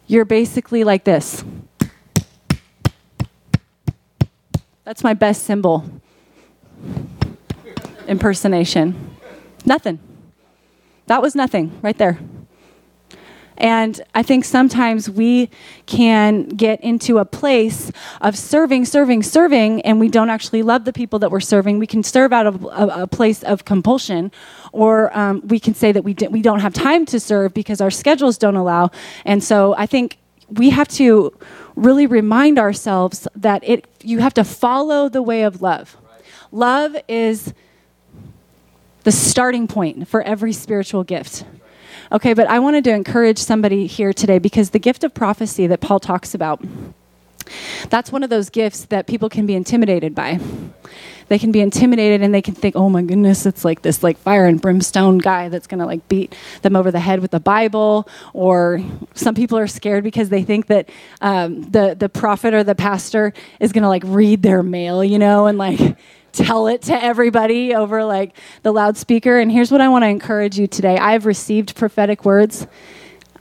you're 0.08 0.26
basically 0.26 0.84
like 0.84 1.04
this. 1.04 1.44
That's 4.84 5.04
my 5.04 5.16
best 5.16 5.44
cymbal 5.44 5.84
impersonation. 8.08 9.16
Nothing. 9.66 10.00
That 11.08 11.22
was 11.22 11.36
nothing 11.36 11.78
right 11.82 11.98
there. 11.98 12.20
And 13.58 14.02
I 14.14 14.22
think 14.22 14.44
sometimes 14.44 15.10
we 15.10 15.50
can 15.86 16.50
get 16.50 16.82
into 16.82 17.20
a 17.20 17.26
place 17.26 17.92
of 18.20 18.38
serving, 18.38 18.86
serving, 18.86 19.24
serving, 19.24 19.82
and 19.82 20.00
we 20.00 20.10
don't 20.10 20.30
actually 20.30 20.62
love 20.62 20.84
the 20.84 20.92
people 20.92 21.20
that 21.20 21.32
we're 21.32 21.40
serving. 21.40 21.80
We 21.80 21.88
can 21.88 22.04
serve 22.04 22.34
out 22.34 22.48
of 22.48 22.66
a, 22.66 23.04
a 23.04 23.08
place 23.08 23.44
of 23.44 23.64
compulsion, 23.64 24.32
or 24.74 25.16
um, 25.18 25.42
we 25.48 25.60
can 25.60 25.74
say 25.74 25.92
that 25.94 26.04
we, 26.04 26.16
we 26.30 26.42
don't 26.42 26.60
have 26.60 26.74
time 26.74 27.06
to 27.08 27.20
serve 27.20 27.54
because 27.54 27.80
our 27.80 27.92
schedules 27.92 28.38
don't 28.38 28.58
allow. 28.58 28.92
And 29.24 29.42
so 29.44 29.74
I 29.78 29.86
think 29.86 30.18
we 30.50 30.70
have 30.72 30.90
to 30.90 31.34
really 31.76 32.08
remind 32.08 32.60
ourselves 32.60 33.28
that 33.36 33.64
it, 33.68 33.88
you 34.04 34.20
have 34.20 34.34
to 34.34 34.44
follow 34.44 35.08
the 35.08 35.22
way 35.22 35.44
of 35.44 35.62
love. 35.62 35.98
Love 36.52 36.96
is 37.08 37.54
the 39.06 39.12
starting 39.12 39.68
point 39.68 40.08
for 40.08 40.22
every 40.24 40.52
spiritual 40.52 41.04
gift. 41.04 41.46
Okay, 42.12 42.34
but 42.34 42.48
I 42.48 42.60
wanted 42.60 42.84
to 42.86 42.92
encourage 42.92 43.38
somebody 43.38 43.86
here 43.86 44.12
today 44.12 44.40
because 44.40 44.72
the 44.72 44.80
gift 44.80 45.04
of 45.04 45.14
prophecy 45.14 45.68
that 45.68 45.80
Paul 45.80 46.00
talks 46.00 46.34
about, 46.34 46.64
that's 47.90 48.12
one 48.12 48.24
of 48.24 48.32
those 48.32 48.50
gifts 48.50 48.86
that 48.86 49.06
people 49.06 49.30
can 49.30 49.46
be 49.46 49.54
intimidated 49.54 50.16
by. 50.16 50.40
They 51.28 51.40
can 51.40 51.52
be 51.52 51.62
intimidated 51.62 52.22
and 52.22 52.34
they 52.34 52.42
can 52.42 52.54
think, 52.54 52.76
oh 52.76 52.90
my 52.90 53.02
goodness, 53.02 53.46
it's 53.46 53.66
like 53.66 53.82
this 53.82 54.04
like 54.04 54.18
fire 54.18 54.46
and 54.46 54.62
brimstone 54.62 55.18
guy 55.18 55.50
that's 55.50 55.68
gonna 55.68 55.86
like 55.86 56.08
beat 56.08 56.36
them 56.62 56.76
over 56.76 56.92
the 56.92 57.00
head 57.00 57.20
with 57.20 57.32
the 57.32 57.40
Bible. 57.40 58.08
Or 58.34 58.80
some 59.14 59.36
people 59.36 59.58
are 59.58 59.68
scared 59.68 60.04
because 60.04 60.30
they 60.30 60.44
think 60.44 60.68
that 60.68 60.90
um, 61.22 61.64
the 61.64 61.96
the 61.98 62.10
prophet 62.10 62.54
or 62.54 62.64
the 62.64 62.76
pastor 62.76 63.34
is 63.60 63.72
gonna 63.72 63.90
like 63.90 64.04
read 64.06 64.44
their 64.44 64.62
mail, 64.64 65.04
you 65.04 65.18
know, 65.20 65.48
and 65.48 65.58
like 65.58 65.98
tell 66.36 66.68
it 66.68 66.82
to 66.84 67.04
everybody 67.04 67.74
over 67.74 68.04
like 68.04 68.38
the 68.64 68.72
loudspeaker. 68.72 69.40
And 69.40 69.52
here's 69.52 69.72
what 69.72 69.82
I 69.82 69.90
want 69.90 70.04
to 70.04 70.10
encourage 70.10 70.60
you 70.60 70.68
today 70.68 70.98
I've 70.98 71.26
received 71.26 71.76
prophetic 71.76 72.26
words, 72.26 72.68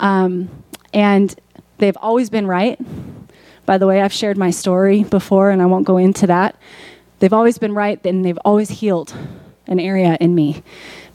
um, 0.01 0.49
and 0.93 1.35
they've 1.79 1.97
always 2.01 2.31
been 2.31 2.47
right. 2.47 2.79
By 3.67 3.79
the 3.79 3.87
way, 3.87 4.03
I've 4.03 4.13
shared 4.13 4.37
my 4.37 4.51
story 4.51 5.05
before, 5.05 5.51
and 5.51 5.63
I 5.63 5.67
won't 5.67 5.87
go 5.87 5.97
into 5.97 6.27
that. 6.27 6.57
They've 7.19 7.33
always 7.33 7.59
been 7.59 7.75
right, 7.75 8.05
and 8.05 8.25
they've 8.25 8.39
always 8.45 8.71
healed 8.71 9.15
an 9.67 9.81
area 9.81 10.17
in 10.21 10.35
me. 10.35 10.63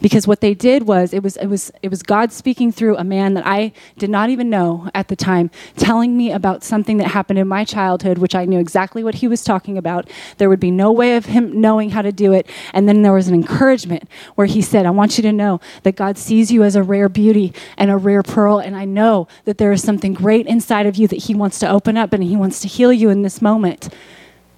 Because 0.02 0.26
what 0.26 0.40
they 0.40 0.54
did 0.54 0.84
was 0.88 1.14
it 1.14 1.22
was 1.22 1.36
it 1.38 1.48
was 1.48 1.72
it 1.84 1.90
was 1.90 2.04
God 2.04 2.32
speaking 2.32 2.72
through 2.72 2.96
a 2.96 3.04
man 3.04 3.34
that 3.34 3.46
I 3.46 3.74
did 3.98 4.10
not 4.10 4.30
even 4.30 4.50
know 4.50 4.90
at 4.96 5.10
the 5.10 5.16
time 5.16 5.52
telling 5.76 6.16
me 6.16 6.32
about 6.32 6.64
something 6.64 6.98
that 6.98 7.10
happened 7.10 7.38
in 7.38 7.50
my 7.50 7.66
childhood 7.66 8.18
which 8.18 8.34
I 8.34 8.46
knew 8.46 8.60
exactly 8.60 9.04
what 9.04 9.16
he 9.16 9.28
was 9.28 9.44
talking 9.44 9.78
about. 9.78 10.10
There 10.38 10.48
would 10.48 10.60
be 10.60 10.72
no 10.72 10.90
way 10.92 11.18
of 11.18 11.26
him 11.26 11.60
knowing 11.60 11.90
how 11.90 12.02
to 12.02 12.14
do 12.14 12.32
it. 12.32 12.50
And 12.74 12.88
then 12.88 13.02
there 13.02 13.12
was 13.12 13.28
an 13.28 13.34
encouragement 13.36 14.08
where 14.36 14.48
he 14.48 14.62
said 14.62 14.86
I 14.86 14.92
want 14.92 15.18
you 15.18 15.22
to 15.24 15.34
know 15.34 15.60
that 15.84 15.98
God 15.98 16.18
sees 16.18 16.50
you 16.50 16.64
as 16.64 16.78
a 16.78 16.84
rare 16.84 17.10
beauty 17.10 17.54
and 17.78 17.92
a 17.92 17.98
rare 17.98 18.24
pearl 18.24 18.60
and 18.60 18.78
I 18.78 18.86
know 18.86 19.28
that 19.44 19.58
there 19.58 19.74
is 19.74 19.84
something 19.84 20.14
great 20.14 20.48
inside 20.48 20.86
of 20.86 20.96
you 20.96 21.10
that 21.10 21.24
he 21.24 21.36
wants 21.36 21.60
to 21.60 21.70
open 21.70 21.98
up 21.98 22.14
and 22.14 22.24
he 22.24 22.38
wants 22.38 22.62
to 22.62 22.70
heal 22.70 22.94
you 22.94 23.10
in 23.10 23.24
this 23.24 23.42
moment 23.42 23.90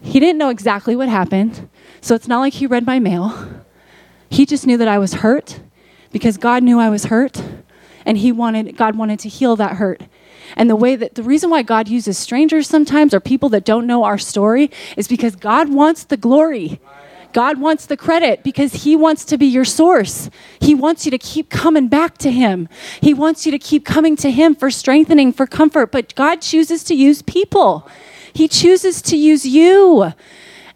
he 0.02 0.20
didn't 0.20 0.38
know 0.38 0.50
exactly 0.50 0.96
what 0.96 1.10
happened 1.10 1.70
so 2.02 2.16
it's 2.16 2.28
not 2.28 2.40
like 2.40 2.54
he 2.54 2.66
read 2.66 2.86
my 2.86 3.00
mail 3.00 3.62
he 4.32 4.46
just 4.46 4.66
knew 4.66 4.78
that 4.78 4.88
I 4.88 4.98
was 4.98 5.16
hurt 5.16 5.60
because 6.12 6.38
God 6.38 6.64
knew 6.64 6.80
I 6.80 6.90
was 6.90 7.06
hurt 7.06 7.44
and 8.06 8.18
he 8.18 8.32
wanted 8.32 8.78
God 8.78 8.96
wanted 8.96 9.20
to 9.20 9.30
heal 9.30 9.56
that 9.58 9.76
hurt. 9.76 10.02
And 10.56 10.70
the 10.70 10.76
way 10.76 10.96
that 10.96 11.16
the 11.16 11.24
reason 11.24 11.50
why 11.50 11.64
God 11.64 11.88
uses 11.88 12.18
strangers 12.18 12.68
sometimes 12.68 13.14
or 13.14 13.20
people 13.20 13.50
that 13.50 13.66
don't 13.66 13.86
know 13.86 14.04
our 14.04 14.18
story 14.18 14.72
is 14.98 15.08
because 15.08 15.36
God 15.36 15.74
wants 15.74 16.06
the 16.06 16.18
glory. 16.18 16.80
God 17.34 17.62
wants 17.62 17.86
the 17.86 17.96
credit 17.96 18.44
because 18.44 18.84
He 18.84 18.96
wants 18.96 19.24
to 19.26 19.38
be 19.38 19.46
your 19.46 19.64
source. 19.64 20.30
He 20.60 20.76
wants 20.76 21.06
you 21.06 21.12
to 21.12 21.18
keep 21.18 21.50
coming 21.50 21.88
back 21.88 22.18
to 22.20 22.32
Him. 22.32 22.68
He 23.00 23.14
wants 23.14 23.46
you 23.46 23.52
to 23.52 23.60
keep 23.60 23.86
coming 23.86 24.18
to 24.18 24.32
Him 24.32 24.56
for 24.56 24.70
strengthening, 24.70 25.32
for 25.32 25.48
comfort. 25.48 25.92
But 25.92 26.14
God 26.16 26.42
chooses 26.42 26.84
to 26.86 26.94
use 26.94 27.22
people, 27.22 27.88
He 28.34 28.48
chooses 28.48 29.02
to 29.04 29.18
use 29.18 29.46
you 29.46 30.14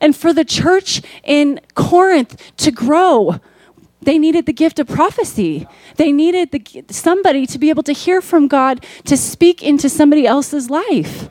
and 0.01 0.15
for 0.15 0.33
the 0.33 0.45
church 0.45 1.01
in 1.23 1.59
Corinth 1.73 2.51
to 2.57 2.71
grow. 2.71 3.39
They 4.01 4.19
needed 4.19 4.45
the 4.45 4.53
gift 4.53 4.79
of 4.79 4.87
prophecy. 4.87 5.67
They 5.95 6.11
needed 6.11 6.51
the, 6.51 6.85
somebody 6.89 7.45
to 7.47 7.57
be 7.57 7.69
able 7.69 7.83
to 7.83 7.93
hear 7.93 8.21
from 8.21 8.47
God 8.47 8.85
to 9.05 9.17
speak 9.17 9.63
into 9.63 9.89
somebody 9.89 10.27
else's 10.27 10.69
life. 10.69 11.29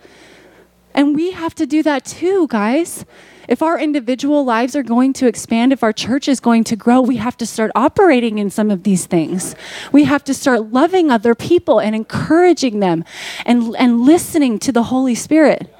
And 0.93 1.15
we 1.15 1.33
have 1.33 1.55
to 1.57 1.67
do 1.67 1.83
that 1.83 2.05
too, 2.05 2.47
guys. 2.49 3.05
If 3.47 3.63
our 3.63 3.79
individual 3.79 4.45
lives 4.45 4.75
are 4.75 4.83
going 4.83 5.13
to 5.15 5.27
expand, 5.27 5.73
if 5.73 5.83
our 5.83 5.93
church 5.93 6.29
is 6.29 6.41
going 6.41 6.65
to 6.65 6.77
grow, 6.77 7.01
we 7.01 7.17
have 7.17 7.37
to 7.39 7.47
start 7.47 7.71
operating 7.75 8.39
in 8.39 8.49
some 8.49 8.71
of 8.71 8.85
these 8.85 9.05
things. 9.07 9.55
We 9.93 10.05
have 10.05 10.25
to 10.25 10.35
start 10.35 10.73
loving 10.73 11.11
other 11.11 11.35
people 11.35 11.79
and 11.79 11.95
encouraging 11.95 12.81
them 12.81 13.05
and, 13.45 13.77
and 13.77 14.01
listening 14.01 14.59
to 14.61 14.73
the 14.73 14.85
Holy 14.85 15.15
Spirit. 15.15 15.74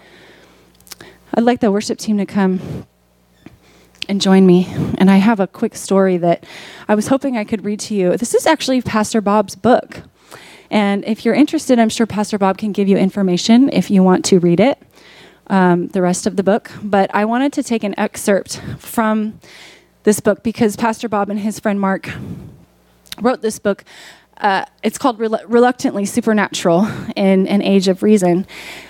I'd 1.37 1.43
like 1.43 1.59
the 1.59 1.73
worship 1.73 1.99
team 1.99 2.19
to 2.19 2.27
come 2.27 2.87
and 4.09 4.21
join 4.21 4.47
me. 4.47 4.69
And 4.99 5.11
I 5.11 5.17
have 5.17 5.41
a 5.41 5.49
quick 5.49 5.75
story 5.75 6.17
that 6.19 6.45
I 6.87 6.95
was 6.95 7.09
hoping 7.09 7.37
I 7.37 7.43
could 7.43 7.65
read 7.65 7.81
to 7.81 7.95
you. 7.95 8.17
This 8.17 8.35
is 8.35 8.47
actually 8.47 8.81
Pastor 8.83 9.21
Bob's 9.21 9.57
book. 9.57 10.03
And 10.71 11.05
if 11.05 11.25
you're 11.25 11.35
interested, 11.35 11.81
I'm 11.81 11.89
sure 11.89 12.07
Pastor 12.07 12.39
Bob 12.39 12.57
can 12.57 12.71
give 12.71 12.87
you 12.87 12.97
information 12.97 13.69
if 13.73 13.91
you 13.91 14.05
want 14.05 14.25
to 14.27 14.39
read 14.39 14.61
it, 14.61 14.81
um, 15.49 15.89
the 15.89 16.03
rest 16.03 16.29
of 16.29 16.37
the 16.37 16.45
book. 16.45 16.71
But 16.85 17.13
I 17.13 17.25
wanted 17.25 17.53
to 17.55 17.65
take 17.65 17.83
an 17.83 17.99
excerpt 17.99 18.61
from 18.79 19.41
this 20.05 20.21
book 20.21 20.45
because 20.45 20.77
Pastor 20.77 21.09
Bob 21.09 21.31
and 21.31 21.41
his 21.41 21.59
friend 21.59 21.81
Mark 21.81 22.11
wrote 23.21 23.43
this 23.43 23.59
book. 23.59 23.83
Uh, 24.37 24.67
it's 24.85 24.99
called 24.99 25.19
Rel- 25.19 25.43
Reluctantly 25.49 26.05
Supernatural 26.05 26.87
in 27.17 27.49
an 27.49 27.61
Age 27.61 27.89
of 27.89 28.05
Reason. 28.05 28.47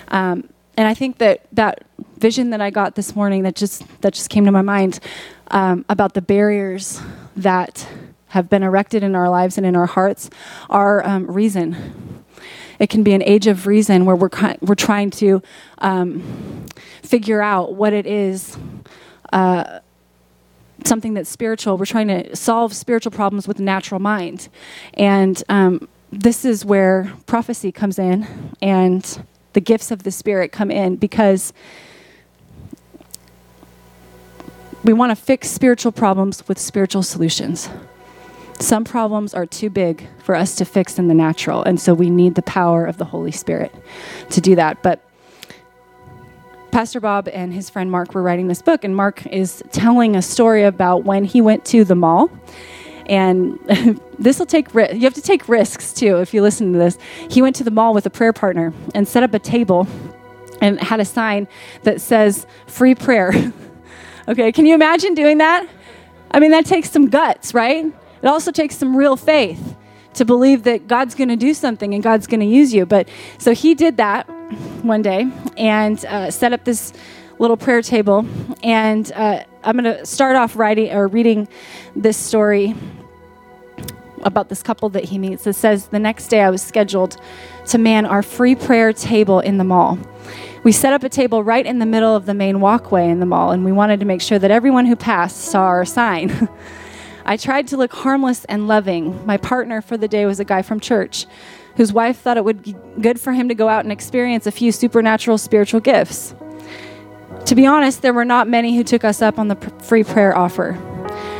Um, 0.09 0.47
and 0.77 0.87
I 0.87 0.93
think 0.93 1.17
that 1.19 1.45
that 1.53 1.85
vision 2.17 2.49
that 2.51 2.61
I 2.61 2.69
got 2.69 2.95
this 2.95 3.15
morning 3.15 3.43
that 3.43 3.55
just 3.55 3.83
that 4.01 4.13
just 4.13 4.29
came 4.29 4.45
to 4.45 4.51
my 4.51 4.61
mind 4.61 4.99
um, 5.51 5.85
about 5.89 6.13
the 6.13 6.21
barriers 6.21 7.01
that 7.35 7.87
have 8.27 8.49
been 8.49 8.63
erected 8.63 9.03
in 9.03 9.15
our 9.15 9.29
lives 9.29 9.57
and 9.57 9.65
in 9.65 9.75
our 9.75 9.85
hearts 9.85 10.29
are 10.69 11.05
um, 11.05 11.25
reason. 11.27 12.23
It 12.79 12.89
can 12.89 13.03
be 13.03 13.13
an 13.13 13.23
age 13.23 13.47
of 13.47 13.67
reason 13.67 14.05
where 14.05 14.15
we're 14.15 14.29
we're 14.61 14.75
trying 14.75 15.09
to 15.11 15.41
um, 15.79 16.65
figure 17.01 17.41
out 17.41 17.75
what 17.75 17.93
it 17.93 18.05
is. 18.05 18.57
Uh, 19.31 19.79
something 20.83 21.13
that's 21.13 21.29
spiritual. 21.29 21.77
We're 21.77 21.85
trying 21.85 22.09
to 22.09 22.35
solve 22.35 22.75
spiritual 22.75 23.11
problems 23.11 23.47
with 23.47 23.59
natural 23.59 23.99
mind, 23.99 24.49
and 24.93 25.41
um, 25.49 25.87
this 26.11 26.45
is 26.45 26.63
where 26.63 27.11
prophecy 27.25 27.71
comes 27.71 27.97
in 27.97 28.27
and 28.61 29.25
the 29.53 29.61
gifts 29.61 29.89
of 29.89 30.03
the 30.03 30.11
Spirit 30.11 30.51
come 30.51 30.69
in 30.69 30.97
because 30.97 31.53
we 34.85 34.93
want 34.93 35.09
to 35.09 35.15
fix 35.15 35.49
spiritual 35.49 35.91
problems 35.91 36.47
with 36.47 36.59
spiritual 36.59 37.01
solutions. 37.01 37.69
Some 38.59 38.85
problems 38.85 39.33
are 39.33 39.45
too 39.45 39.69
big 39.69 40.07
for 40.19 40.35
us 40.35 40.55
to 40.55 40.65
fix 40.65 40.99
in 40.99 41.07
the 41.07 41.13
natural, 41.13 41.63
and 41.63 41.81
so 41.81 41.93
we 41.93 42.09
need 42.09 42.35
the 42.35 42.43
power 42.43 42.85
of 42.85 42.97
the 42.97 43.05
Holy 43.05 43.31
Spirit 43.31 43.73
to 44.29 44.39
do 44.39 44.55
that. 44.55 44.83
But 44.83 45.01
Pastor 46.71 46.99
Bob 46.99 47.27
and 47.29 47.51
his 47.51 47.69
friend 47.69 47.89
Mark 47.89 48.13
were 48.13 48.21
writing 48.21 48.47
this 48.47 48.61
book, 48.61 48.83
and 48.83 48.95
Mark 48.95 49.25
is 49.25 49.63
telling 49.71 50.15
a 50.15 50.21
story 50.21 50.63
about 50.63 51.03
when 51.03 51.25
he 51.25 51.41
went 51.41 51.65
to 51.65 51.83
the 51.83 51.95
mall 51.95 52.29
and 53.07 53.59
this 54.19 54.39
will 54.39 54.45
take 54.45 54.73
you 54.73 55.01
have 55.01 55.13
to 55.13 55.21
take 55.21 55.47
risks 55.47 55.93
too 55.93 56.17
if 56.17 56.33
you 56.33 56.41
listen 56.41 56.73
to 56.73 56.79
this 56.79 56.97
he 57.29 57.39
went 57.39 57.55
to 57.55 57.63
the 57.63 57.69
mall 57.69 57.93
with 57.93 58.03
a 58.07 58.09
prayer 58.09 58.33
partner 58.33 58.73
and 58.95 59.07
set 59.07 59.21
up 59.21 59.31
a 59.35 59.37
table 59.37 59.87
and 60.59 60.79
had 60.79 60.99
a 60.99 61.05
sign 61.05 61.47
that 61.83 62.01
says 62.01 62.47
free 62.65 62.95
prayer 62.95 63.31
okay 64.27 64.51
can 64.51 64.65
you 64.65 64.73
imagine 64.73 65.13
doing 65.13 65.37
that 65.37 65.67
i 66.31 66.39
mean 66.39 66.51
that 66.51 66.65
takes 66.65 66.89
some 66.89 67.09
guts 67.09 67.53
right 67.53 67.85
it 67.85 68.27
also 68.27 68.51
takes 68.51 68.77
some 68.77 68.95
real 68.95 69.15
faith 69.15 69.75
to 70.13 70.25
believe 70.25 70.63
that 70.63 70.87
god's 70.87 71.15
going 71.15 71.29
to 71.29 71.35
do 71.35 71.53
something 71.53 71.93
and 71.93 72.03
god's 72.03 72.27
going 72.27 72.39
to 72.39 72.45
use 72.45 72.73
you 72.73 72.85
but 72.85 73.07
so 73.37 73.53
he 73.53 73.75
did 73.75 73.97
that 73.97 74.29
one 74.83 75.01
day 75.01 75.29
and 75.57 76.05
uh, 76.05 76.29
set 76.29 76.53
up 76.53 76.63
this 76.63 76.93
little 77.39 77.57
prayer 77.57 77.81
table 77.81 78.25
and 78.63 79.11
uh, 79.13 79.43
i'm 79.63 79.77
going 79.77 79.83
to 79.83 80.05
start 80.05 80.35
off 80.35 80.55
writing 80.55 80.91
or 80.91 81.07
reading 81.07 81.47
this 81.95 82.17
story 82.17 82.75
about 84.25 84.49
this 84.49 84.63
couple 84.63 84.89
that 84.89 85.05
he 85.05 85.17
meets. 85.17 85.47
It 85.47 85.53
says, 85.53 85.87
The 85.87 85.99
next 85.99 86.27
day 86.27 86.41
I 86.41 86.49
was 86.49 86.61
scheduled 86.61 87.17
to 87.67 87.77
man 87.77 88.05
our 88.05 88.23
free 88.23 88.55
prayer 88.55 88.91
table 88.91 89.39
in 89.39 89.57
the 89.57 89.63
mall. 89.63 89.97
We 90.65 90.71
set 90.71 90.93
up 90.93 91.03
a 91.03 91.09
table 91.09 91.43
right 91.43 91.63
in 91.63 91.77
the 91.77 91.85
middle 91.85 92.15
of 92.15 92.25
the 92.25 92.33
main 92.33 92.59
walkway 92.59 93.07
in 93.07 93.19
the 93.19 93.27
mall, 93.27 93.51
and 93.51 93.63
we 93.63 93.71
wanted 93.71 93.99
to 93.99 94.05
make 94.07 94.19
sure 94.19 94.39
that 94.39 94.49
everyone 94.49 94.87
who 94.87 94.95
passed 94.95 95.37
saw 95.37 95.61
our 95.61 95.85
sign. 95.85 96.49
I 97.25 97.37
tried 97.37 97.67
to 97.67 97.77
look 97.77 97.93
harmless 97.93 98.45
and 98.45 98.67
loving. 98.67 99.23
My 99.27 99.37
partner 99.37 99.79
for 99.79 99.95
the 99.95 100.07
day 100.07 100.25
was 100.25 100.39
a 100.39 100.43
guy 100.43 100.63
from 100.63 100.79
church 100.79 101.27
whose 101.75 101.93
wife 101.93 102.17
thought 102.17 102.37
it 102.37 102.43
would 102.43 102.63
be 102.63 102.75
good 102.99 103.19
for 103.19 103.31
him 103.31 103.47
to 103.49 103.53
go 103.53 103.69
out 103.69 103.85
and 103.85 103.91
experience 103.91 104.47
a 104.47 104.51
few 104.51 104.71
supernatural 104.71 105.37
spiritual 105.37 105.81
gifts. 105.81 106.33
To 107.45 107.53
be 107.53 107.67
honest, 107.67 108.01
there 108.01 108.13
were 108.13 108.25
not 108.25 108.47
many 108.47 108.75
who 108.75 108.83
took 108.83 109.03
us 109.03 109.21
up 109.21 109.37
on 109.37 109.49
the 109.49 109.55
pr- 109.57 109.69
free 109.83 110.03
prayer 110.03 110.35
offer 110.35 110.71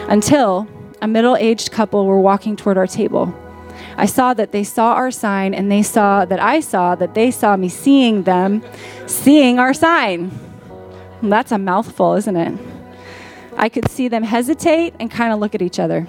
until 0.07 0.67
a 1.01 1.07
middle 1.07 1.35
aged 1.35 1.71
couple 1.71 2.05
were 2.05 2.21
walking 2.21 2.55
toward 2.55 2.77
our 2.77 2.85
table. 2.85 3.33
I 3.97 4.05
saw 4.05 4.33
that 4.33 4.51
they 4.51 4.63
saw 4.63 4.93
our 4.93 5.11
sign, 5.11 5.53
and 5.53 5.71
they 5.71 5.83
saw 5.83 6.25
that 6.25 6.41
I 6.41 6.59
saw 6.59 6.95
that 6.95 7.13
they 7.13 7.31
saw 7.31 7.55
me 7.55 7.69
seeing 7.69 8.23
them, 8.23 8.63
seeing 9.05 9.57
our 9.59 9.73
sign. 9.73 10.31
That's 11.21 11.51
a 11.51 11.57
mouthful, 11.57 12.15
isn't 12.15 12.35
it? 12.35 12.59
I 13.57 13.69
could 13.69 13.89
see 13.89 14.07
them 14.07 14.23
hesitate 14.23 14.95
and 14.99 15.09
kind 15.09 15.31
of 15.31 15.39
look 15.39 15.55
at 15.55 15.61
each 15.61 15.79
other. 15.79 16.07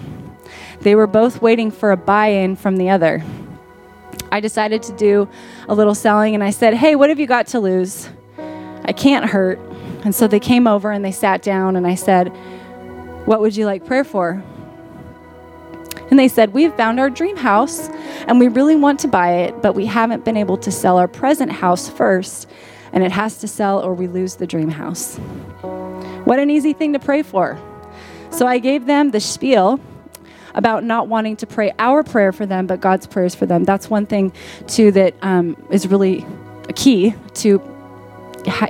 They 0.80 0.94
were 0.94 1.06
both 1.06 1.40
waiting 1.40 1.70
for 1.70 1.92
a 1.92 1.96
buy 1.96 2.28
in 2.28 2.56
from 2.56 2.76
the 2.76 2.90
other. 2.90 3.24
I 4.32 4.40
decided 4.40 4.82
to 4.84 4.92
do 4.96 5.28
a 5.68 5.74
little 5.74 5.94
selling 5.94 6.34
and 6.34 6.42
I 6.42 6.50
said, 6.50 6.74
Hey, 6.74 6.96
what 6.96 7.08
have 7.08 7.20
you 7.20 7.26
got 7.26 7.46
to 7.48 7.60
lose? 7.60 8.08
I 8.84 8.92
can't 8.92 9.24
hurt. 9.24 9.58
And 10.04 10.14
so 10.14 10.26
they 10.26 10.40
came 10.40 10.66
over 10.66 10.90
and 10.90 11.04
they 11.04 11.12
sat 11.12 11.42
down 11.42 11.76
and 11.76 11.86
I 11.86 11.94
said, 11.94 12.28
What 13.26 13.40
would 13.40 13.56
you 13.56 13.66
like 13.66 13.86
prayer 13.86 14.04
for? 14.04 14.42
And 16.10 16.18
they 16.18 16.28
said, 16.28 16.52
We've 16.52 16.74
found 16.74 17.00
our 17.00 17.10
dream 17.10 17.36
house 17.36 17.88
and 18.26 18.38
we 18.38 18.48
really 18.48 18.76
want 18.76 19.00
to 19.00 19.08
buy 19.08 19.32
it, 19.32 19.62
but 19.62 19.74
we 19.74 19.86
haven't 19.86 20.24
been 20.24 20.36
able 20.36 20.56
to 20.58 20.70
sell 20.70 20.98
our 20.98 21.08
present 21.08 21.52
house 21.52 21.88
first, 21.88 22.48
and 22.92 23.02
it 23.04 23.12
has 23.12 23.38
to 23.38 23.48
sell 23.48 23.80
or 23.80 23.94
we 23.94 24.06
lose 24.06 24.36
the 24.36 24.46
dream 24.46 24.70
house. 24.70 25.16
What 26.24 26.38
an 26.38 26.50
easy 26.50 26.72
thing 26.72 26.92
to 26.92 26.98
pray 26.98 27.22
for. 27.22 27.58
So 28.30 28.46
I 28.46 28.58
gave 28.58 28.86
them 28.86 29.10
the 29.12 29.20
spiel 29.20 29.80
about 30.54 30.82
not 30.82 31.06
wanting 31.06 31.36
to 31.36 31.46
pray 31.46 31.72
our 31.78 32.02
prayer 32.02 32.32
for 32.32 32.46
them, 32.46 32.66
but 32.66 32.80
God's 32.80 33.06
prayers 33.06 33.34
for 33.34 33.46
them. 33.46 33.64
That's 33.64 33.88
one 33.88 34.06
thing, 34.06 34.32
too, 34.66 34.90
that 34.92 35.14
um, 35.22 35.56
is 35.70 35.86
really 35.86 36.26
a 36.68 36.72
key 36.72 37.14
to 37.34 37.60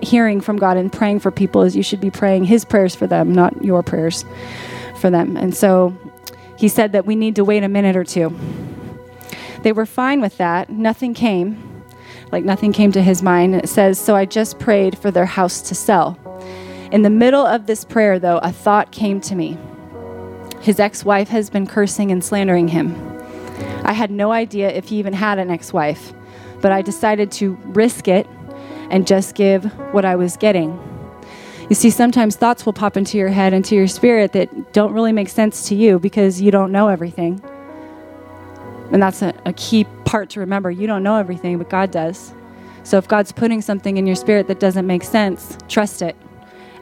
hearing 0.03 0.41
from 0.41 0.57
God 0.57 0.77
and 0.77 0.93
praying 0.93 1.21
for 1.21 1.31
people 1.31 1.63
is 1.63 1.77
you 1.77 1.83
should 1.83 2.01
be 2.01 2.11
praying 2.11 2.45
His 2.45 2.65
prayers 2.65 2.95
for 2.95 3.07
them, 3.07 3.33
not 3.33 3.65
your 3.65 3.83
prayers 3.83 4.25
for 5.01 5.11
them. 5.11 5.37
And 5.37 5.55
so 5.55 5.97
he 6.57 6.69
said 6.69 6.93
that 6.93 7.07
we 7.07 7.17
need 7.17 7.37
to 7.37 7.45
wait 7.45 7.63
a 7.63 7.69
minute 7.69 7.97
or 7.97 8.05
two. 8.05 8.37
They 9.63 9.73
were 9.73 9.87
fine 9.87 10.21
with 10.21 10.37
that. 10.39 10.71
Nothing 10.71 11.13
came, 11.15 11.83
like 12.33 12.45
nothing 12.45 12.73
came 12.73 12.93
to 12.93 13.03
his 13.03 13.23
mind. 13.23 13.55
It 13.55 13.69
says, 13.69 13.99
So 13.99 14.15
I 14.15 14.25
just 14.25 14.59
prayed 14.59 14.97
for 14.97 15.11
their 15.11 15.27
house 15.27 15.61
to 15.69 15.75
sell. 15.75 16.19
In 16.93 17.03
the 17.03 17.11
middle 17.11 17.45
of 17.45 17.67
this 17.67 17.85
prayer, 17.85 18.19
though, 18.19 18.39
a 18.39 18.53
thought 18.53 18.93
came 18.93 19.21
to 19.23 19.35
me. 19.35 19.59
His 20.61 20.81
ex 20.81 21.05
wife 21.05 21.29
has 21.29 21.51
been 21.51 21.67
cursing 21.67 22.11
and 22.11 22.25
slandering 22.25 22.69
him. 22.69 22.95
I 23.85 23.93
had 23.93 24.11
no 24.11 24.33
idea 24.33 24.69
if 24.71 24.89
he 24.89 24.99
even 24.99 25.13
had 25.13 25.39
an 25.39 25.51
ex 25.51 25.73
wife, 25.73 26.13
but 26.61 26.73
I 26.73 26.83
decided 26.83 27.31
to 27.33 27.55
risk 27.67 28.09
it 28.09 28.27
and 28.91 29.07
just 29.07 29.35
give 29.35 29.65
what 29.93 30.05
I 30.05 30.17
was 30.17 30.37
getting. 30.37 30.79
You 31.69 31.75
see, 31.75 31.91
sometimes 31.91 32.37
thoughts 32.37 32.65
will 32.65 32.73
pop 32.73 32.97
into 32.97 33.19
your 33.19 33.29
head, 33.29 33.53
into 33.53 33.75
your 33.75 33.89
spirit 33.89 34.33
that 34.33 34.73
don't 34.73 34.93
really 34.93 35.13
make 35.13 35.29
sense 35.29 35.69
to 35.69 35.75
you 35.75 35.99
because 35.99 36.41
you 36.41 36.53
don't 36.53 36.71
know 36.71 36.89
everything. 36.89 37.43
And 38.93 39.03
that's 39.03 39.21
a, 39.21 39.35
a, 39.45 39.53
key 39.53 39.85
part 40.05 40.31
to 40.31 40.41
remember. 40.41 40.71
You 40.71 40.87
don't 40.87 41.03
know 41.03 41.17
everything, 41.17 41.59
but 41.59 41.69
God 41.69 41.91
does. 41.91 42.33
So 42.85 42.99
if 42.99 43.09
God's 43.09 43.33
putting 43.33 43.61
something 43.63 43.97
in 43.97 44.07
your 44.07 44.15
spirit 44.15 44.47
that 44.47 44.61
doesn't 44.61 44.87
make 44.87 45.03
sense, 45.03 45.59
trust 45.69 46.03
it 46.03 46.15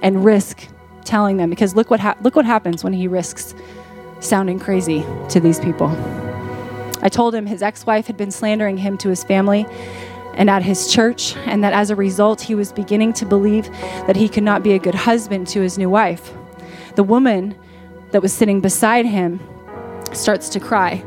and 0.02 0.22
risk 0.22 0.68
telling 1.04 1.38
them 1.38 1.48
because 1.48 1.74
look 1.74 1.90
what 1.90 2.00
ha- 2.00 2.16
look 2.20 2.36
what 2.36 2.44
happens 2.44 2.84
when 2.84 2.92
he 2.92 3.08
risks 3.08 3.54
sounding 4.20 4.58
crazy 4.58 5.02
to 5.30 5.40
these 5.40 5.58
people. 5.60 5.88
I 7.00 7.08
told 7.08 7.34
him 7.34 7.46
his 7.46 7.62
ex-wife 7.62 8.06
had 8.06 8.18
been 8.18 8.30
slandering 8.30 8.76
him 8.76 8.98
to 8.98 9.08
his 9.08 9.24
family 9.24 9.66
and 10.36 10.50
at 10.50 10.62
his 10.62 10.92
church, 10.92 11.36
and 11.46 11.62
that 11.62 11.72
as 11.72 11.90
a 11.90 11.96
result, 11.96 12.40
he 12.40 12.54
was 12.54 12.72
beginning 12.72 13.12
to 13.14 13.26
believe 13.26 13.68
that 14.06 14.16
he 14.16 14.28
could 14.28 14.42
not 14.42 14.62
be 14.62 14.72
a 14.72 14.78
good 14.78 14.94
husband 14.94 15.46
to 15.48 15.60
his 15.60 15.78
new 15.78 15.88
wife. 15.88 16.32
The 16.96 17.02
woman 17.02 17.54
that 18.10 18.22
was 18.22 18.32
sitting 18.32 18.60
beside 18.60 19.06
him 19.06 19.40
starts 20.12 20.48
to 20.50 20.60
cry, 20.60 21.04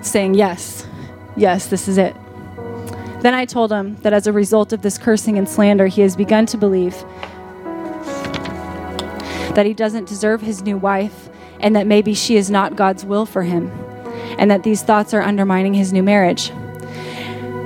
saying, 0.00 0.34
Yes, 0.34 0.86
yes, 1.36 1.66
this 1.66 1.88
is 1.88 1.98
it. 1.98 2.14
Then 3.20 3.34
I 3.34 3.44
told 3.44 3.72
him 3.72 3.96
that 4.02 4.12
as 4.12 4.26
a 4.26 4.32
result 4.32 4.72
of 4.72 4.82
this 4.82 4.96
cursing 4.96 5.38
and 5.38 5.48
slander, 5.48 5.88
he 5.88 6.02
has 6.02 6.14
begun 6.14 6.46
to 6.46 6.56
believe 6.56 6.94
that 9.54 9.66
he 9.66 9.74
doesn't 9.74 10.06
deserve 10.06 10.40
his 10.40 10.62
new 10.62 10.76
wife 10.76 11.28
and 11.60 11.74
that 11.74 11.86
maybe 11.86 12.14
she 12.14 12.36
is 12.36 12.50
not 12.50 12.76
God's 12.76 13.04
will 13.04 13.26
for 13.26 13.42
him, 13.42 13.70
and 14.38 14.50
that 14.50 14.62
these 14.62 14.82
thoughts 14.82 15.12
are 15.12 15.22
undermining 15.22 15.74
his 15.74 15.92
new 15.92 16.02
marriage. 16.02 16.52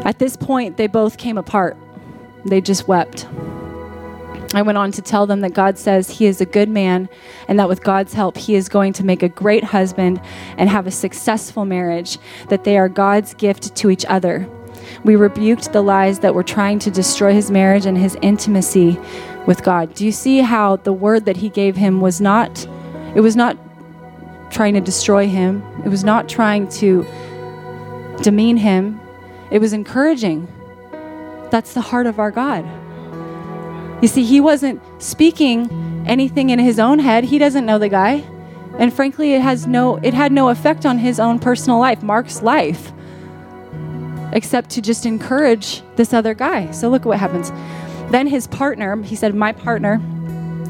At 0.05 0.19
this 0.19 0.37
point, 0.37 0.77
they 0.77 0.87
both 0.87 1.19
came 1.19 1.39
apart. 1.39 1.77
They 2.45 2.61
just 2.61 2.89
wept. 2.89 3.27
I 4.55 4.63
went 4.63 4.77
on 4.77 4.93
to 4.93 5.03
tell 5.03 5.27
them 5.27 5.41
that 5.41 5.55
God 5.55 5.79
says 5.79 6.11
he 6.11 6.27
is 6.27 6.41
a 6.41 6.47
good 6.47 6.69
man 6.69 7.09
and 7.49 7.59
that 7.59 7.69
with 7.69 7.83
God's 7.83 8.13
help, 8.13 8.37
he 8.37 8.55
is 8.55 8.69
going 8.69 8.93
to 8.95 9.05
make 9.05 9.23
a 9.23 9.29
great 9.29 9.65
husband 9.65 10.21
and 10.59 10.69
have 10.69 10.87
a 10.87 10.91
successful 10.91 11.65
marriage, 11.65 12.19
that 12.49 12.65
they 12.65 12.77
are 12.77 12.89
God's 12.89 13.33
gift 13.35 13.75
to 13.77 13.91
each 13.91 14.05
other. 14.07 14.47
We 15.05 15.17
rebuked 15.17 15.73
the 15.73 15.83
lies 15.83 16.19
that 16.19 16.35
were 16.35 16.43
trying 16.43 16.81
to 16.81 16.91
destroy 16.91 17.33
his 17.33 17.51
marriage 17.51 17.87
and 17.87 17.97
his 17.97 18.17
intimacy 18.21 18.99
with 19.47 19.63
God. 19.63 19.95
Do 19.95 20.05
you 20.05 20.13
see 20.13 20.39
how 20.39 20.77
the 20.77 20.93
word 20.93 21.25
that 21.25 21.39
he 21.39 21.49
gave 21.49 21.77
him 21.77 22.01
was 22.01 22.21
not 22.21 22.67
it 23.15 23.21
was 23.21 23.37
not 23.37 23.59
trying 24.51 24.75
to 24.75 24.81
destroy 24.81 25.29
him. 25.29 25.63
It 25.85 25.89
was 25.89 26.05
not 26.05 26.29
trying 26.29 26.69
to 26.69 27.07
demean 28.23 28.57
him. 28.57 29.01
It 29.53 29.61
was 29.61 29.75
encouraging. 29.75 30.49
That's 31.51 31.75
the 31.75 31.83
heart 31.83 32.07
of 32.07 32.19
our 32.19 32.31
God. 32.31 32.65
You 34.03 34.09
see, 34.09 34.25
he 34.25 34.41
wasn't 34.41 34.81
speaking 35.01 36.05
anything 36.09 36.51
in 36.51 36.59
his 36.59 36.81
own 36.81 36.99
head. 36.99 37.25
He 37.25 37.39
doesn't 37.39 37.67
know 37.67 37.79
the 37.79 37.91
guy. 37.91 38.25
And 38.79 38.93
frankly, 38.93 39.35
it 39.35 39.43
has 39.43 39.67
no 39.67 39.97
it 39.97 40.15
had 40.15 40.33
no 40.33 40.49
effect 40.49 40.87
on 40.87 40.97
his 40.97 41.21
own 41.21 41.39
personal 41.39 41.79
life, 41.79 42.03
Mark's 42.03 42.43
life, 42.43 42.93
except 44.33 44.71
to 44.71 44.81
just 44.81 45.05
encourage 45.05 45.83
this 45.97 46.15
other 46.15 46.33
guy. 46.33 46.71
So 46.71 46.89
look 46.89 47.03
at 47.03 47.09
what 47.09 47.19
happens. 47.19 47.53
Then 48.11 48.27
his 48.27 48.47
partner, 48.47 49.01
he 49.03 49.15
said, 49.15 49.35
"My 49.35 49.53
partner 49.53 50.01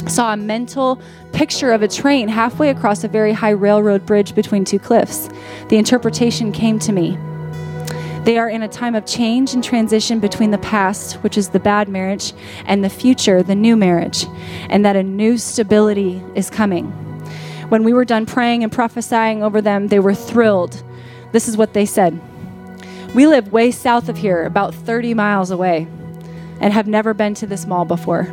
saw 0.09 0.33
a 0.33 0.37
mental 0.37 1.01
picture 1.33 1.71
of 1.71 1.83
a 1.83 1.89
train 1.89 2.27
halfway 2.27 2.71
across 2.71 3.05
a 3.05 3.09
very 3.09 3.33
high 3.33 3.51
railroad 3.51 4.05
bridge 4.05 4.35
between 4.35 4.65
two 4.65 4.81
cliffs. 4.81 5.29
The 5.69 5.79
interpretation 5.79 6.51
came 6.51 6.81
to 6.81 6.93
me. 6.93 7.17
They 8.25 8.39
are 8.39 8.49
in 8.49 8.63
a 8.63 8.69
time 8.69 8.95
of 8.95 9.05
change 9.05 9.53
and 9.53 9.65
transition 9.65 10.21
between 10.21 10.53
the 10.53 10.59
past, 10.59 11.15
which 11.25 11.37
is 11.37 11.49
the 11.49 11.59
bad 11.59 11.89
marriage, 11.89 12.33
and 12.67 12.85
the 12.85 12.89
future, 12.89 13.43
the 13.43 13.57
new 13.57 13.77
marriage, 13.77 14.27
and 14.69 14.85
that 14.85 14.95
a 14.95 15.03
new 15.03 15.39
stability 15.39 16.23
is 16.37 16.49
coming. 16.49 16.93
When 17.69 17.83
we 17.83 17.93
were 17.93 18.05
done 18.05 18.25
praying 18.25 18.63
and 18.63 18.71
prophesying 18.71 19.43
over 19.43 19.61
them, 19.61 19.89
they 19.89 19.99
were 19.99 20.15
thrilled. 20.15 20.85
This 21.33 21.49
is 21.49 21.57
what 21.57 21.73
they 21.73 21.85
said 21.85 22.21
We 23.13 23.27
live 23.27 23.53
way 23.53 23.73
south 23.73 24.09
of 24.09 24.19
here, 24.19 24.45
about 24.45 24.73
30 24.73 25.15
miles 25.15 25.51
away, 25.51 25.89
and 26.61 26.73
have 26.73 26.87
never 26.87 27.15
been 27.15 27.35
to 27.35 27.47
this 27.49 27.67
mall 27.67 27.85
before. 27.85 28.25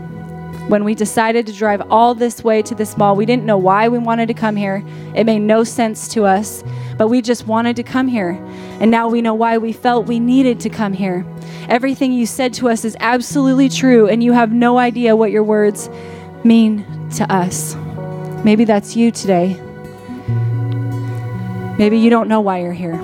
When 0.69 0.84
we 0.84 0.93
decided 0.93 1.47
to 1.47 1.53
drive 1.53 1.82
all 1.89 2.13
this 2.13 2.43
way 2.43 2.62
to 2.62 2.75
this 2.75 2.95
mall, 2.95 3.15
we 3.15 3.25
didn't 3.25 3.43
know 3.43 3.58
why 3.58 3.88
we 3.88 3.97
wanted 3.97 4.27
to 4.27 4.36
come 4.36 4.55
here. 4.55 4.84
It 5.15 5.23
made 5.23 5.39
no 5.39 5.63
sense 5.63 6.08
to 6.10 6.25
us, 6.25 6.63
but 6.95 7.08
we 7.08 7.23
just 7.23 7.47
wanted 7.47 7.75
to 7.77 7.82
come 7.82 8.08
here. 8.08 8.39
And 8.79 8.91
now 8.91 9.08
we 9.08 9.23
know 9.23 9.34
why 9.34 9.58
we 9.58 9.73
felt 9.73 10.05
we 10.05 10.19
needed 10.19 10.60
to 10.60 10.69
come 10.69 10.93
here. 10.93 11.25
Everything 11.69 12.13
you 12.13 12.27
said 12.27 12.53
to 12.53 12.69
us 12.69 12.86
is 12.86 12.95
absolutely 12.99 13.67
true, 13.67 14.08
and 14.08 14.23
you 14.23 14.32
have 14.34 14.51
no 14.51 14.77
idea 14.77 15.15
what 15.15 15.32
your 15.32 15.41
words 15.43 15.89
mean 16.43 16.86
to 17.15 17.23
us. 17.34 17.75
Maybe 18.45 18.63
that's 18.63 18.95
you 18.95 19.10
today. 19.10 19.60
Maybe 21.79 21.97
you 21.97 22.12
don't 22.12 22.27
know 22.27 22.41
why 22.41 22.62
you're 22.62 22.73
here. 22.73 22.95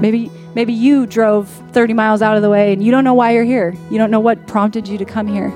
Maybe 0.00 0.28
maybe 0.54 0.72
you 0.72 1.06
drove 1.06 1.48
30 1.72 1.94
miles 1.94 2.22
out 2.22 2.36
of 2.36 2.42
the 2.42 2.50
way 2.50 2.72
and 2.72 2.82
you 2.82 2.90
don't 2.90 3.04
know 3.04 3.14
why 3.14 3.32
you're 3.32 3.44
here. 3.44 3.74
You 3.90 3.98
don't 3.98 4.10
know 4.10 4.20
what 4.20 4.46
prompted 4.46 4.88
you 4.88 4.98
to 4.98 5.04
come 5.04 5.26
here. 5.26 5.52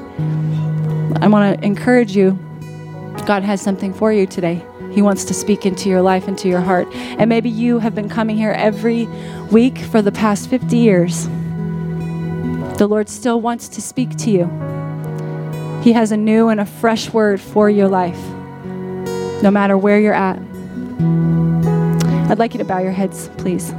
I 1.21 1.29
want 1.29 1.59
to 1.59 1.67
encourage 1.67 2.15
you. 2.15 2.39
God 3.27 3.43
has 3.43 3.61
something 3.61 3.93
for 3.95 4.13
you 4.13 4.27
today. 4.27 4.65
He 4.93 5.03
wants 5.03 5.25
to 5.27 5.35
speak 5.35 5.67
into 5.67 5.89
your 5.89 6.03
life, 6.03 6.29
into 6.29 6.49
your 6.49 6.61
heart. 6.61 6.89
And 6.95 7.29
maybe 7.29 7.51
you 7.51 7.79
have 7.79 7.95
been 7.95 8.09
coming 8.09 8.37
here 8.37 8.53
every 8.53 9.07
week 9.51 9.79
for 9.79 10.01
the 10.01 10.13
past 10.13 10.49
50 10.49 10.77
years. 10.77 11.27
The 12.79 12.87
Lord 12.89 13.09
still 13.09 13.41
wants 13.41 13.69
to 13.69 13.83
speak 13.83 14.17
to 14.17 14.31
you. 14.31 14.45
He 15.83 15.93
has 15.93 16.13
a 16.13 16.17
new 16.17 16.49
and 16.49 16.61
a 16.61 16.67
fresh 16.67 17.13
word 17.13 17.41
for 17.41 17.71
your 17.71 17.89
life, 17.89 18.19
no 19.43 19.51
matter 19.51 19.79
where 19.79 20.01
you're 20.01 20.15
at. 20.15 20.39
I'd 22.31 22.39
like 22.39 22.55
you 22.55 22.59
to 22.59 22.65
bow 22.65 22.79
your 22.79 22.93
heads, 22.93 23.31
please. 23.39 23.73